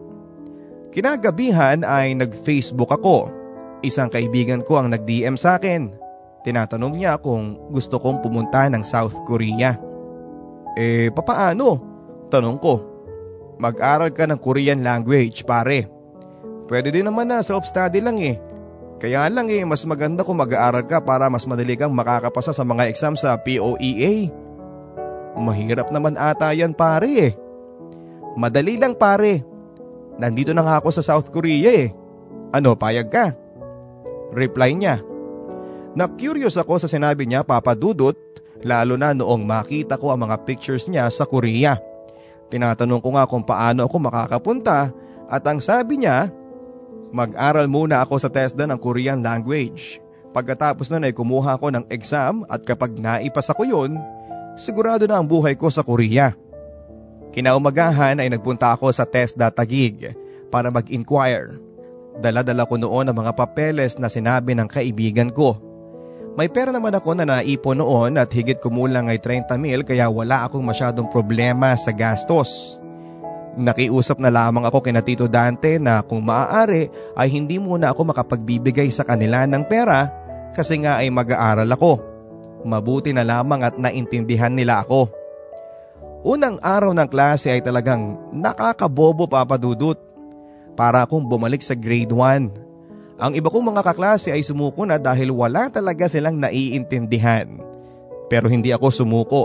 [0.88, 3.28] Kinagabihan ay nag-Facebook ako.
[3.84, 5.92] Isang kaibigan ko ang nag-DM sa akin.
[6.42, 9.76] Tinatanong niya kung gusto kong pumunta ng South Korea.
[10.74, 11.78] Eh, papaano?
[12.32, 12.74] Tanong ko.
[13.60, 15.90] Mag-aral ka ng Korean language, pare.
[16.70, 18.38] Pwede din naman na self-study lang eh.
[18.98, 22.90] Kaya lang eh, mas maganda kung mag-aaral ka para mas madali kang makakapasa sa mga
[22.90, 24.30] exam sa POEA.
[25.36, 27.32] Mahirap naman ata yan pare eh.
[28.38, 29.44] Madali lang pare.
[30.18, 31.90] Nandito na nga ako sa South Korea eh.
[32.54, 33.34] Ano, payag ka?
[34.32, 35.02] Reply niya.
[35.98, 38.14] Na-curious ako sa sinabi niya papadudot
[38.62, 41.78] lalo na noong makita ko ang mga pictures niya sa Korea.
[42.48, 44.90] Tinatanong ko nga kung paano ako makakapunta
[45.28, 46.32] at ang sabi niya
[47.08, 49.96] Mag-aral muna ako sa TESDA ng Korean language.
[50.36, 53.96] Pagkatapos nun ay kumuha ako ng exam at kapag naipasa ko yun,
[54.58, 56.34] sigurado na ang buhay ko sa Korea.
[57.30, 60.10] Kinaumagahan ay nagpunta ako sa TESDA Tagig
[60.50, 61.62] para mag-inquire.
[62.18, 65.54] Dala-dala ko noon ang mga papeles na sinabi ng kaibigan ko.
[66.34, 70.46] May pera naman ako na naipon noon at higit kumulang ay 30 mil kaya wala
[70.50, 72.78] akong masyadong problema sa gastos.
[73.58, 76.86] Nakiusap na lamang ako kina Tito Dante na kung maaari
[77.18, 80.06] ay hindi muna ako makapagbibigay sa kanila ng pera
[80.54, 81.98] kasi nga ay mag-aaral ako.
[82.66, 85.10] Mabuti na lamang at naintindihan nila ako.
[86.26, 89.94] Unang araw ng klase ay talagang nakakabobo papadudot
[90.74, 92.50] para akong bumalik sa grade 1.
[93.18, 97.50] Ang iba kong mga kaklase ay sumuko na dahil wala talaga silang naiintindihan.
[98.30, 99.42] Pero hindi ako sumuko.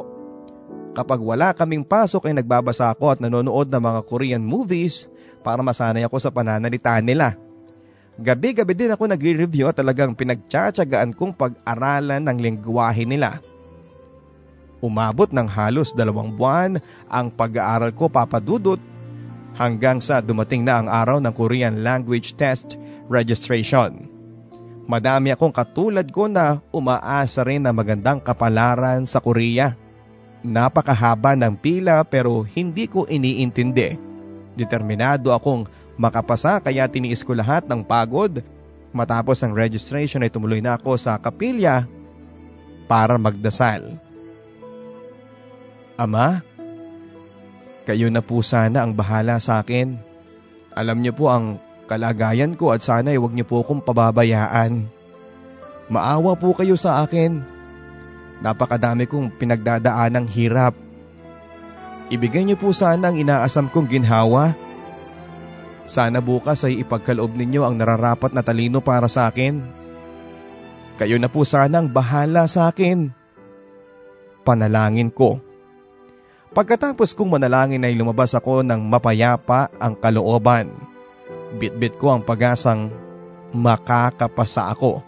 [0.93, 5.09] Kapag wala kaming pasok ay nagbabasa ako at nanonood ng mga Korean movies
[5.41, 7.34] para masanay ako sa pananalita nila.
[8.22, 13.41] Gabi-gabi din ako nagre-review at talagang pinagtsatsagaan kong pag-aralan ng lingwahe nila.
[14.84, 16.78] Umabot ng halos dalawang buwan
[17.09, 18.78] ang pag-aaral ko papadudot
[19.57, 22.78] hanggang sa dumating na ang araw ng Korean Language Test
[23.09, 24.11] Registration.
[24.84, 29.80] Madami akong katulad ko na umaasa rin na magandang kapalaran sa Korea.
[30.43, 33.95] Napakahaba ng pila pero hindi ko iniintindi.
[34.59, 35.64] Determinado akong
[35.95, 38.41] makapasa kaya tiniis ko lahat ng pagod.
[38.93, 41.89] Matapos ang registration ay tumuloy na ako sa kapilya
[42.85, 43.97] para magdasal.
[45.97, 46.45] Ama,
[47.89, 49.97] kayo na po sana ang bahala sa akin.
[50.77, 51.57] Alam niyo po ang
[51.89, 54.85] kalagayan ko at sana ay huwag niyo po akong pababayaan.
[55.91, 57.43] Maawa po kayo sa akin.
[58.41, 60.73] Napakadami kong pinagdadaan ng hirap.
[62.09, 64.55] Ibigay niyo po sana ang inaasam kong ginhawa.
[65.84, 69.59] Sana bukas ay ipagkaloob ninyo ang nararapat na talino para sa akin.
[70.95, 73.11] Kayo na po sana ang bahala sa akin.
[74.47, 75.41] Panalangin ko.
[76.53, 80.69] Pagkatapos kong manalangin ay lumabas ako ng mapayapa ang kalooban.
[81.57, 82.93] Bitbit ko ang pag-asang
[83.51, 85.01] makakapasa ako.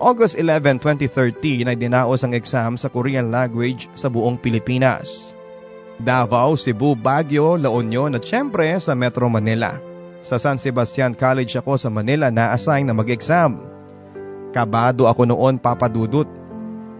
[0.00, 5.35] August 11, 2013 ay dinaos ang exam sa Korean language sa buong Pilipinas.
[5.96, 9.80] Davao, Cebu, Baguio, La Union at syempre sa Metro Manila.
[10.20, 13.56] Sa San Sebastian College ako sa Manila na assign na mag-exam.
[14.52, 16.28] Kabado ako noon papadudot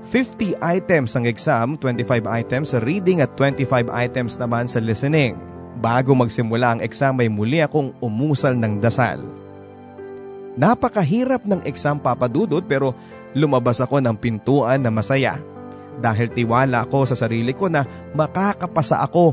[0.07, 5.34] 50 items ang exam, 25 items sa reading at 25 items naman sa listening.
[5.82, 9.20] Bago magsimula ang exam ay muli akong umusal ng dasal.
[10.57, 12.94] Napakahirap ng exam papadudot pero
[13.36, 15.36] lumabas ako ng pintuan na masaya
[16.01, 19.32] dahil tiwala ako sa sarili ko na makakapasa ako.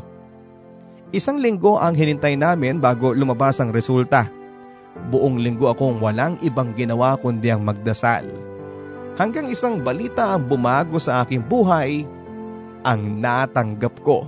[1.14, 4.28] Isang linggo ang hinintay namin bago lumabas ang resulta.
[5.10, 8.54] Buong linggo akong walang ibang ginawa kundi ang magdasal
[9.18, 12.06] hanggang isang balita ang bumago sa aking buhay
[12.84, 14.28] ang natanggap ko.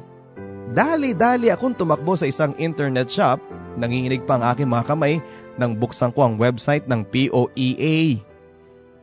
[0.72, 3.38] Dali-dali akong tumakbo sa isang internet shop,
[3.78, 5.14] nanginginig pa ang aking mga kamay
[5.56, 8.20] nang buksan ko ang website ng POEA.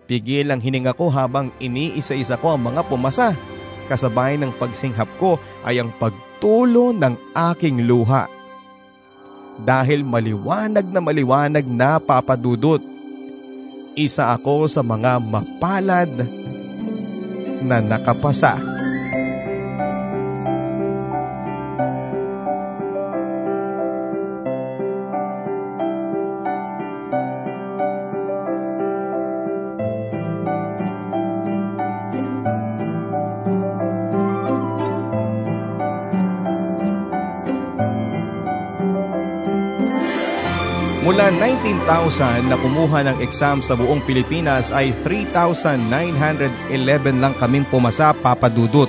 [0.06, 3.38] Pigil ang hininga ko habang iniisa-isa ko ang mga pumasa.
[3.86, 8.26] Kasabay ng pagsinghap ko ay ang pagtulo ng aking luha.
[9.62, 12.80] Dahil maliwanag na maliwanag na papadudot
[13.92, 16.08] isa ako sa mga mapalad
[17.60, 18.81] na nakapasa.
[41.12, 46.72] Mula 19,000 na kumuha ng exam sa buong Pilipinas ay 3,911
[47.20, 48.88] lang kaming pumasa papadudot.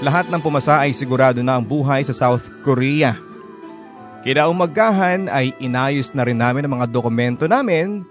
[0.00, 3.20] Lahat ng pumasa ay sigurado na ang buhay sa South Korea.
[4.24, 8.08] Kinaumagahan ay inayos na rin namin ang mga dokumento namin.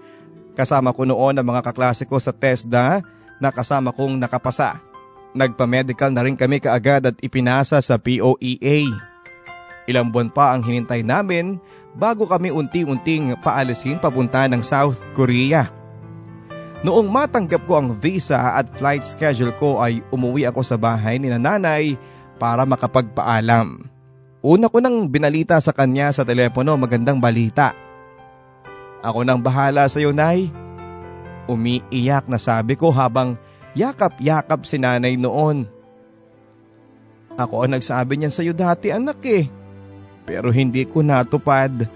[0.54, 3.02] Kasama ko noon ang mga kaklase ko sa TESDA
[3.42, 4.78] na kasama kong nakapasa.
[5.34, 8.86] Nagpa-medical na rin kami kaagad at ipinasa sa POEA.
[9.90, 11.58] Ilang buwan pa ang hinintay namin
[11.96, 15.72] bago kami unti-unting paalisin papunta ng South Korea.
[16.84, 21.32] Noong matanggap ko ang visa at flight schedule ko ay umuwi ako sa bahay ni
[21.32, 21.96] nanay
[22.36, 23.88] para makapagpaalam.
[24.44, 27.72] Una ko nang binalita sa kanya sa telepono magandang balita.
[29.00, 30.52] Ako nang bahala sa iyo, Nay.
[31.48, 33.40] Umiiyak na sabi ko habang
[33.72, 35.64] yakap-yakap si nanay noon.
[37.40, 39.55] Ako ang nagsabi niyan sa iyo dati anak eh
[40.26, 41.86] pero hindi ko natupad.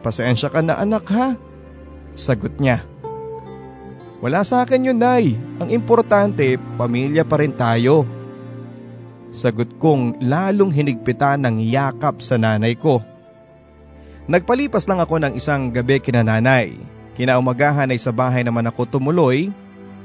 [0.00, 1.34] Pasensya ka na anak ha?
[2.14, 2.86] Sagot niya.
[4.22, 5.36] Wala sa akin yun, Nay.
[5.60, 8.08] Ang importante, pamilya pa rin tayo.
[9.34, 13.02] Sagot kong lalong hinigpitan ng yakap sa nanay ko.
[14.24, 16.72] Nagpalipas lang ako ng isang gabi kina nanay.
[17.18, 19.52] Kinaumagahan ay sa bahay naman ako tumuloy.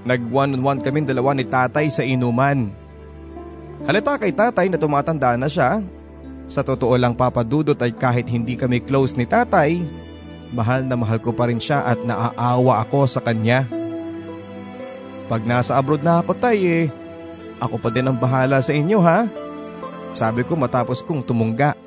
[0.03, 2.73] Nag one on one kaming dalawa ni tatay sa inuman.
[3.87, 5.79] Halata kay tatay na tumatanda na siya.
[6.49, 9.85] Sa totoo lang papadudot ay kahit hindi kami close ni tatay,
[10.49, 13.69] mahal na mahal ko pa rin siya at naaawa ako sa kanya.
[15.29, 16.85] Pag nasa abroad na ako tay eh,
[17.61, 19.29] ako pa din ang bahala sa inyo ha.
[20.09, 21.77] Sabi ko matapos kong tumungga.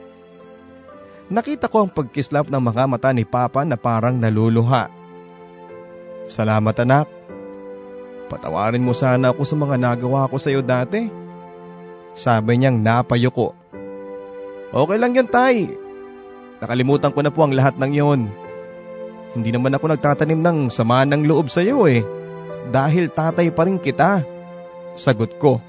[1.26, 4.86] Nakita ko ang pagkislap ng mga mata ni Papa na parang naluluha.
[6.30, 7.10] Salamat anak.
[8.30, 11.10] Patawarin mo sana ako sa mga nagawa ko sa iyo dati.
[12.14, 13.61] Sabi niyang napayuko.
[14.72, 15.68] Okay lang yan tay.
[16.64, 18.20] Nakalimutan ko na po ang lahat ng yon.
[19.36, 22.00] Hindi naman ako nagtatanim ng sama ng loob sa iyo eh.
[22.72, 24.24] Dahil tatay pa rin kita.
[24.96, 25.60] Sagot ko.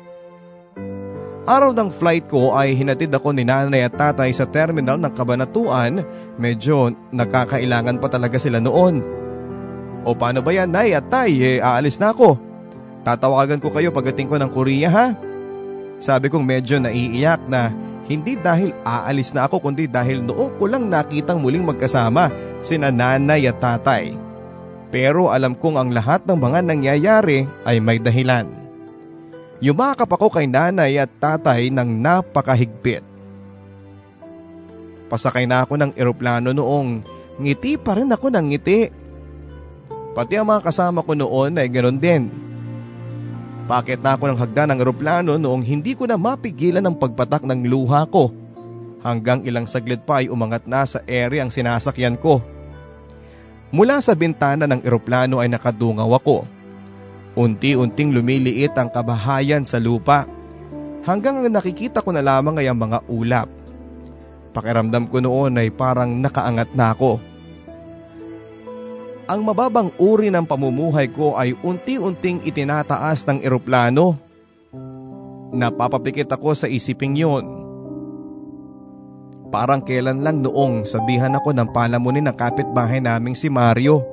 [1.43, 5.99] Araw ng flight ko ay hinatid ako ni nanay at tatay sa terminal ng kabanatuan.
[6.39, 9.03] Medyo nakakailangan pa talaga sila noon.
[10.07, 11.35] O paano ba yan, nay at tay?
[11.39, 12.39] Eh, aalis na ako.
[13.03, 15.07] Tatawagan ko kayo pagdating ko ng Korea ha?
[15.99, 17.71] Sabi kong medyo naiiyak na
[18.03, 22.27] hindi dahil aalis na ako kundi dahil noong ko lang nakitang muling magkasama
[22.59, 24.11] sina nanay at tatay.
[24.91, 28.45] Pero alam kong ang lahat ng mga nangyayari ay may dahilan.
[29.63, 33.01] Yumakap ako kay nanay at tatay ng napakahigpit.
[35.07, 37.01] Pasakay na ako ng eroplano noong
[37.39, 38.81] ngiti pa rin ako ng ngiti.
[40.13, 42.23] Pati ang mga kasama ko noon ay ganoon din.
[43.63, 47.63] Pakit na ako ng hagdan ng eroplano noong hindi ko na mapigilan ang pagpatak ng
[47.63, 48.35] luha ko.
[48.99, 52.43] Hanggang ilang saglit pa ay umangat na sa ere ang sinasakyan ko.
[53.71, 56.43] Mula sa bintana ng eroplano ay nakadungaw ako.
[57.39, 60.27] Unti-unting lumiliit ang kabahayan sa lupa.
[61.03, 63.49] Hanggang nakikita ko na lamang ay ang mga ulap.
[64.53, 67.17] Pakiramdam ko noon ay parang nakaangat na ako.
[69.23, 74.19] Ang mababang uri ng pamumuhay ko ay unti-unting itinataas ng eroplano.
[75.55, 77.45] Napapapikit ako sa isiping yon.
[79.47, 84.03] Parang kailan lang noong sabihan ako ng palamunin ng kapitbahay naming si Mario.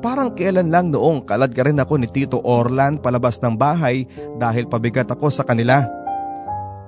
[0.00, 4.08] Parang kailan lang noong kalad ka rin ako ni Tito Orlan palabas ng bahay
[4.40, 5.84] dahil pabigat ako sa kanila.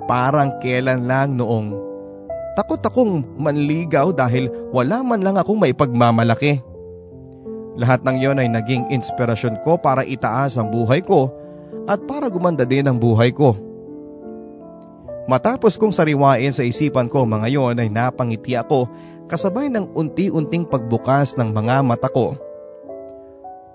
[0.08, 1.76] Parang kailan lang noong
[2.56, 6.71] takot akong manligaw dahil wala man lang akong maipagmamalaki.
[7.72, 11.32] Lahat ng yon ay naging inspirasyon ko para itaas ang buhay ko
[11.88, 13.56] at para gumanda din ang buhay ko.
[15.24, 18.90] Matapos kong sariwain sa isipan ko mga yon ay napangiti ako
[19.30, 22.36] kasabay ng unti-unting pagbukas ng mga mata ko.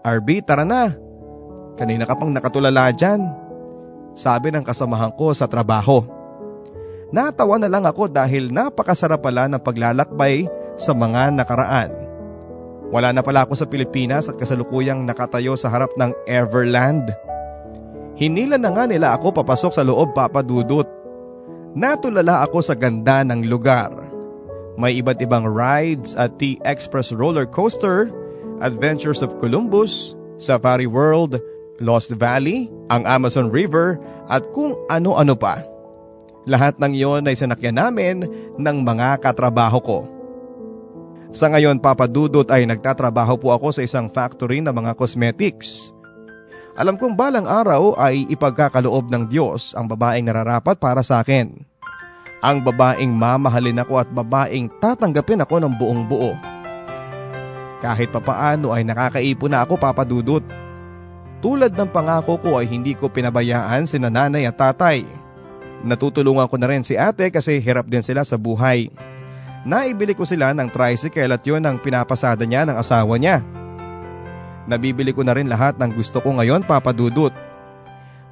[0.05, 0.93] RB, tara na.
[1.73, 3.25] Kanina ka pang nakatulala dyan.
[4.13, 6.05] Sabi ng kasamahan ko sa trabaho.
[7.09, 10.45] Natawa na lang ako dahil napakasarap pala ng paglalakbay
[10.75, 12.06] sa mga nakaraan.
[12.87, 17.11] Wala na pala ako sa Pilipinas at kasalukuyang nakatayo sa harap ng Everland.
[18.15, 20.87] Hinila na nga nila ako papasok sa loob papadudot.
[21.77, 23.91] Natulala ako sa ganda ng lugar.
[24.79, 28.09] May iba't ibang rides at T-Express roller coaster,
[28.63, 31.37] Adventures of Columbus, Safari World,
[31.77, 34.01] Lost Valley, ang Amazon River
[34.31, 35.61] at kung ano-ano pa.
[36.47, 38.23] Lahat ng iyon ay sinakyan namin
[38.55, 39.99] ng mga katrabaho ko.
[41.37, 45.93] Sa ngayon papadudot ay nagtatrabaho po ako sa isang factory ng mga cosmetics.
[46.73, 51.53] Alam kong balang araw ay ipagkakaloob ng Diyos ang babaeng nararapat para sa akin.
[52.41, 56.33] Ang babaeng mamahalin ako at babaeng tatanggapin ako ng buong buo.
[57.85, 60.41] Kahit papaano ay nakakaipon na ako papadudot.
[61.37, 65.05] Tulad ng pangako ko ay hindi ko pinabayaan si nanay at tatay.
[65.85, 68.89] Natutulungan ko na rin si ate kasi hirap din sila sa buhay.
[69.63, 73.41] Naibili ko sila ng tricycle at yun ang pinapasada niya ng asawa niya.
[74.67, 77.31] Nabibili ko na rin lahat ng gusto ko ngayon papadudot.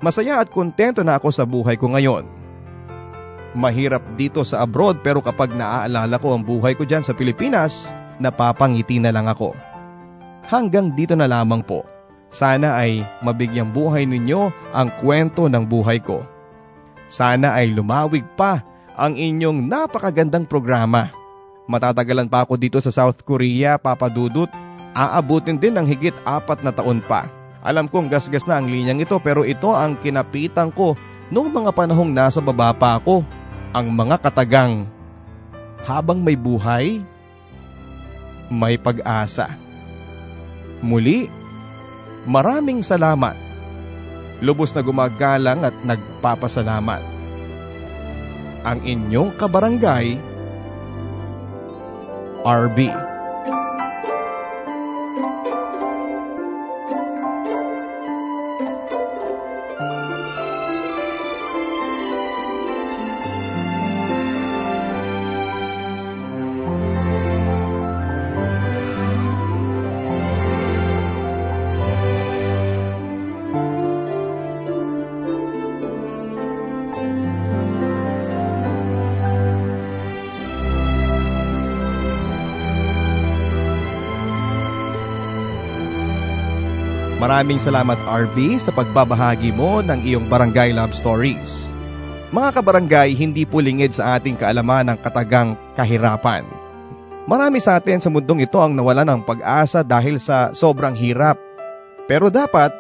[0.04, 2.28] Masaya at kontento na ako sa buhay ko ngayon.
[3.56, 9.00] Mahirap dito sa abroad pero kapag naaalala ko ang buhay ko dyan sa Pilipinas, napapangiti
[9.00, 9.56] na lang ako.
[10.52, 11.88] Hanggang dito na lamang po.
[12.36, 16.28] Sana ay mabigyang buhay ninyo ang kwento ng buhay ko.
[17.08, 18.60] Sana ay lumawig pa
[18.96, 21.12] ang inyong napakagandang programa.
[21.68, 24.48] Matatagalan pa ako dito sa South Korea, Papa Dudut.
[24.96, 27.28] Aabutin din ng higit apat na taon pa.
[27.60, 30.96] Alam kong gasgas na ang linyang ito pero ito ang kinapitan ko
[31.28, 33.26] noong mga panahong nasa baba pa ako.
[33.76, 34.88] Ang mga katagang,
[35.84, 37.04] habang may buhay,
[38.48, 39.52] may pag-asa.
[40.80, 41.28] Muli,
[42.24, 43.36] maraming salamat.
[44.40, 47.15] Lubos na gumagalang at nagpapasalamat.
[48.66, 50.18] Ang inyong kabarangay,
[52.42, 52.78] RB.
[87.36, 91.68] Maraming salamat RB sa pagbabahagi mo ng iyong barangay love stories.
[92.32, 96.48] Mga kabarangay, hindi po lingid sa ating kaalaman ng katagang kahirapan.
[97.28, 101.36] Marami sa atin sa mundong ito ang nawala ng pag-asa dahil sa sobrang hirap.
[102.08, 102.72] Pero dapat,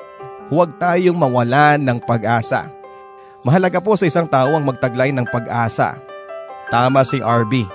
[0.48, 2.72] huwag tayong mawalan ng pag-asa.
[3.44, 5.99] Mahalaga po sa isang tao ang magtaglay ng pag-asa.
[6.72, 7.68] Tama si RB.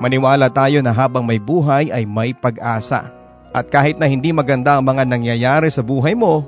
[0.00, 3.12] Maniwala tayo na habang may buhay ay may pag-asa.
[3.54, 6.42] At kahit na hindi maganda ang mga nangyayari sa buhay mo,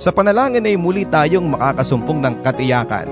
[0.00, 3.08] sa panalangin ay muli tayong makakasumpong ng katiyakan.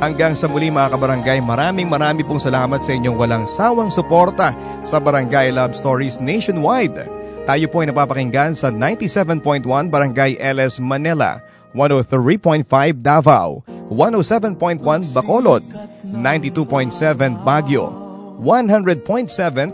[0.00, 4.96] Hanggang sa muli mga kabarangay, maraming marami pong salamat sa inyong walang sawang suporta sa
[4.96, 7.04] Barangay Love Stories nationwide.
[7.44, 9.60] Tayo po ay napapakinggan sa 97.1
[9.92, 11.44] Barangay LS Manila,
[11.76, 12.64] 103.5
[12.96, 13.60] Davao,
[13.92, 14.80] 107.1
[15.12, 15.64] Bacolod,
[16.08, 17.92] 92.7 Baguio,
[18.40, 19.04] 100.7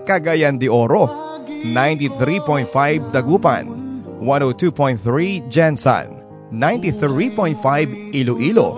[0.02, 1.06] Cagayan de Oro,
[1.64, 3.64] 93.5 Dagupan,
[4.20, 6.20] 102.3 Jensan,
[6.52, 8.68] 93.5 Iloilo,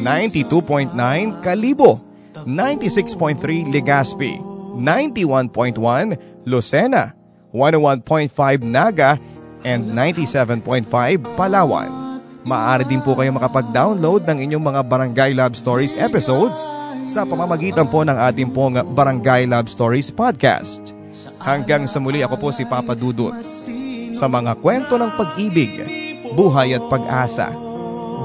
[0.00, 2.00] 92.9 Kalibo,
[2.46, 4.40] 96.3 Legazpi,
[4.76, 7.12] 91.1 Lucena,
[7.52, 9.20] 101.5 Naga,
[9.64, 10.88] and 97.5
[11.38, 12.20] Palawan.
[12.44, 16.68] Maaari din po kayo makapag-download ng inyong mga Barangay Love Stories episodes
[17.08, 21.03] sa pamamagitan po ng ating pong Barangay Love Stories podcast.
[21.38, 23.34] Hanggang sa muli ako po si Papa Dudut
[24.14, 25.72] sa mga kwento ng pag-ibig,
[26.34, 27.50] buhay at pag-asa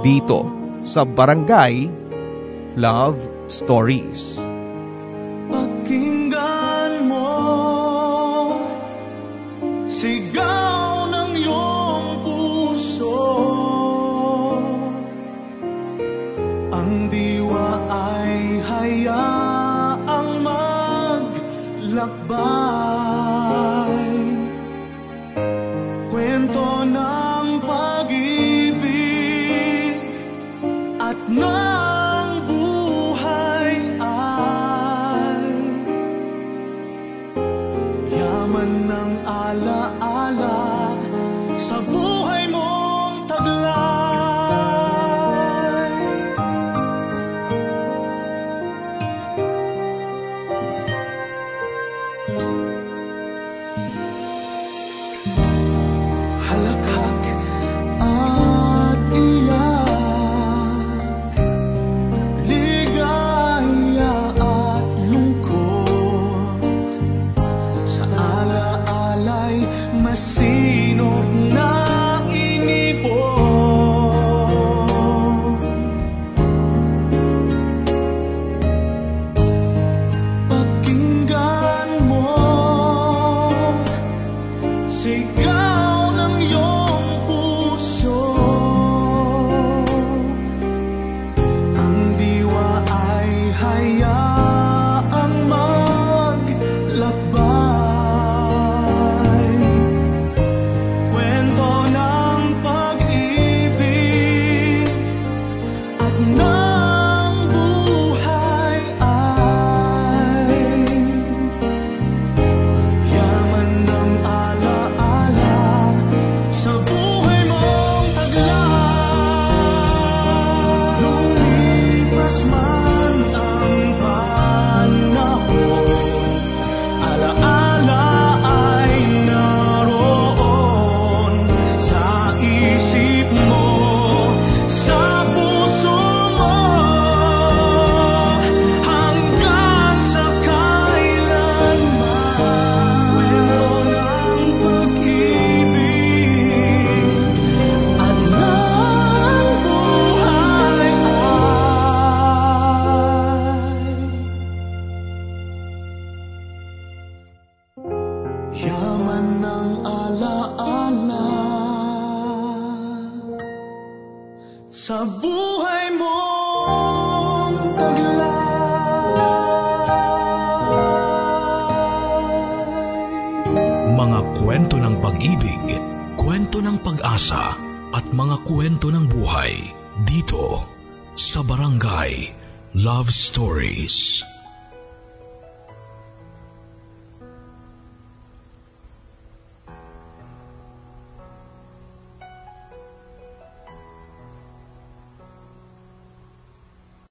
[0.01, 0.45] dito
[0.81, 1.89] sa Barangay
[2.79, 4.39] Love Stories.
[5.49, 7.27] Pakinggan mo
[9.89, 10.58] Sigaw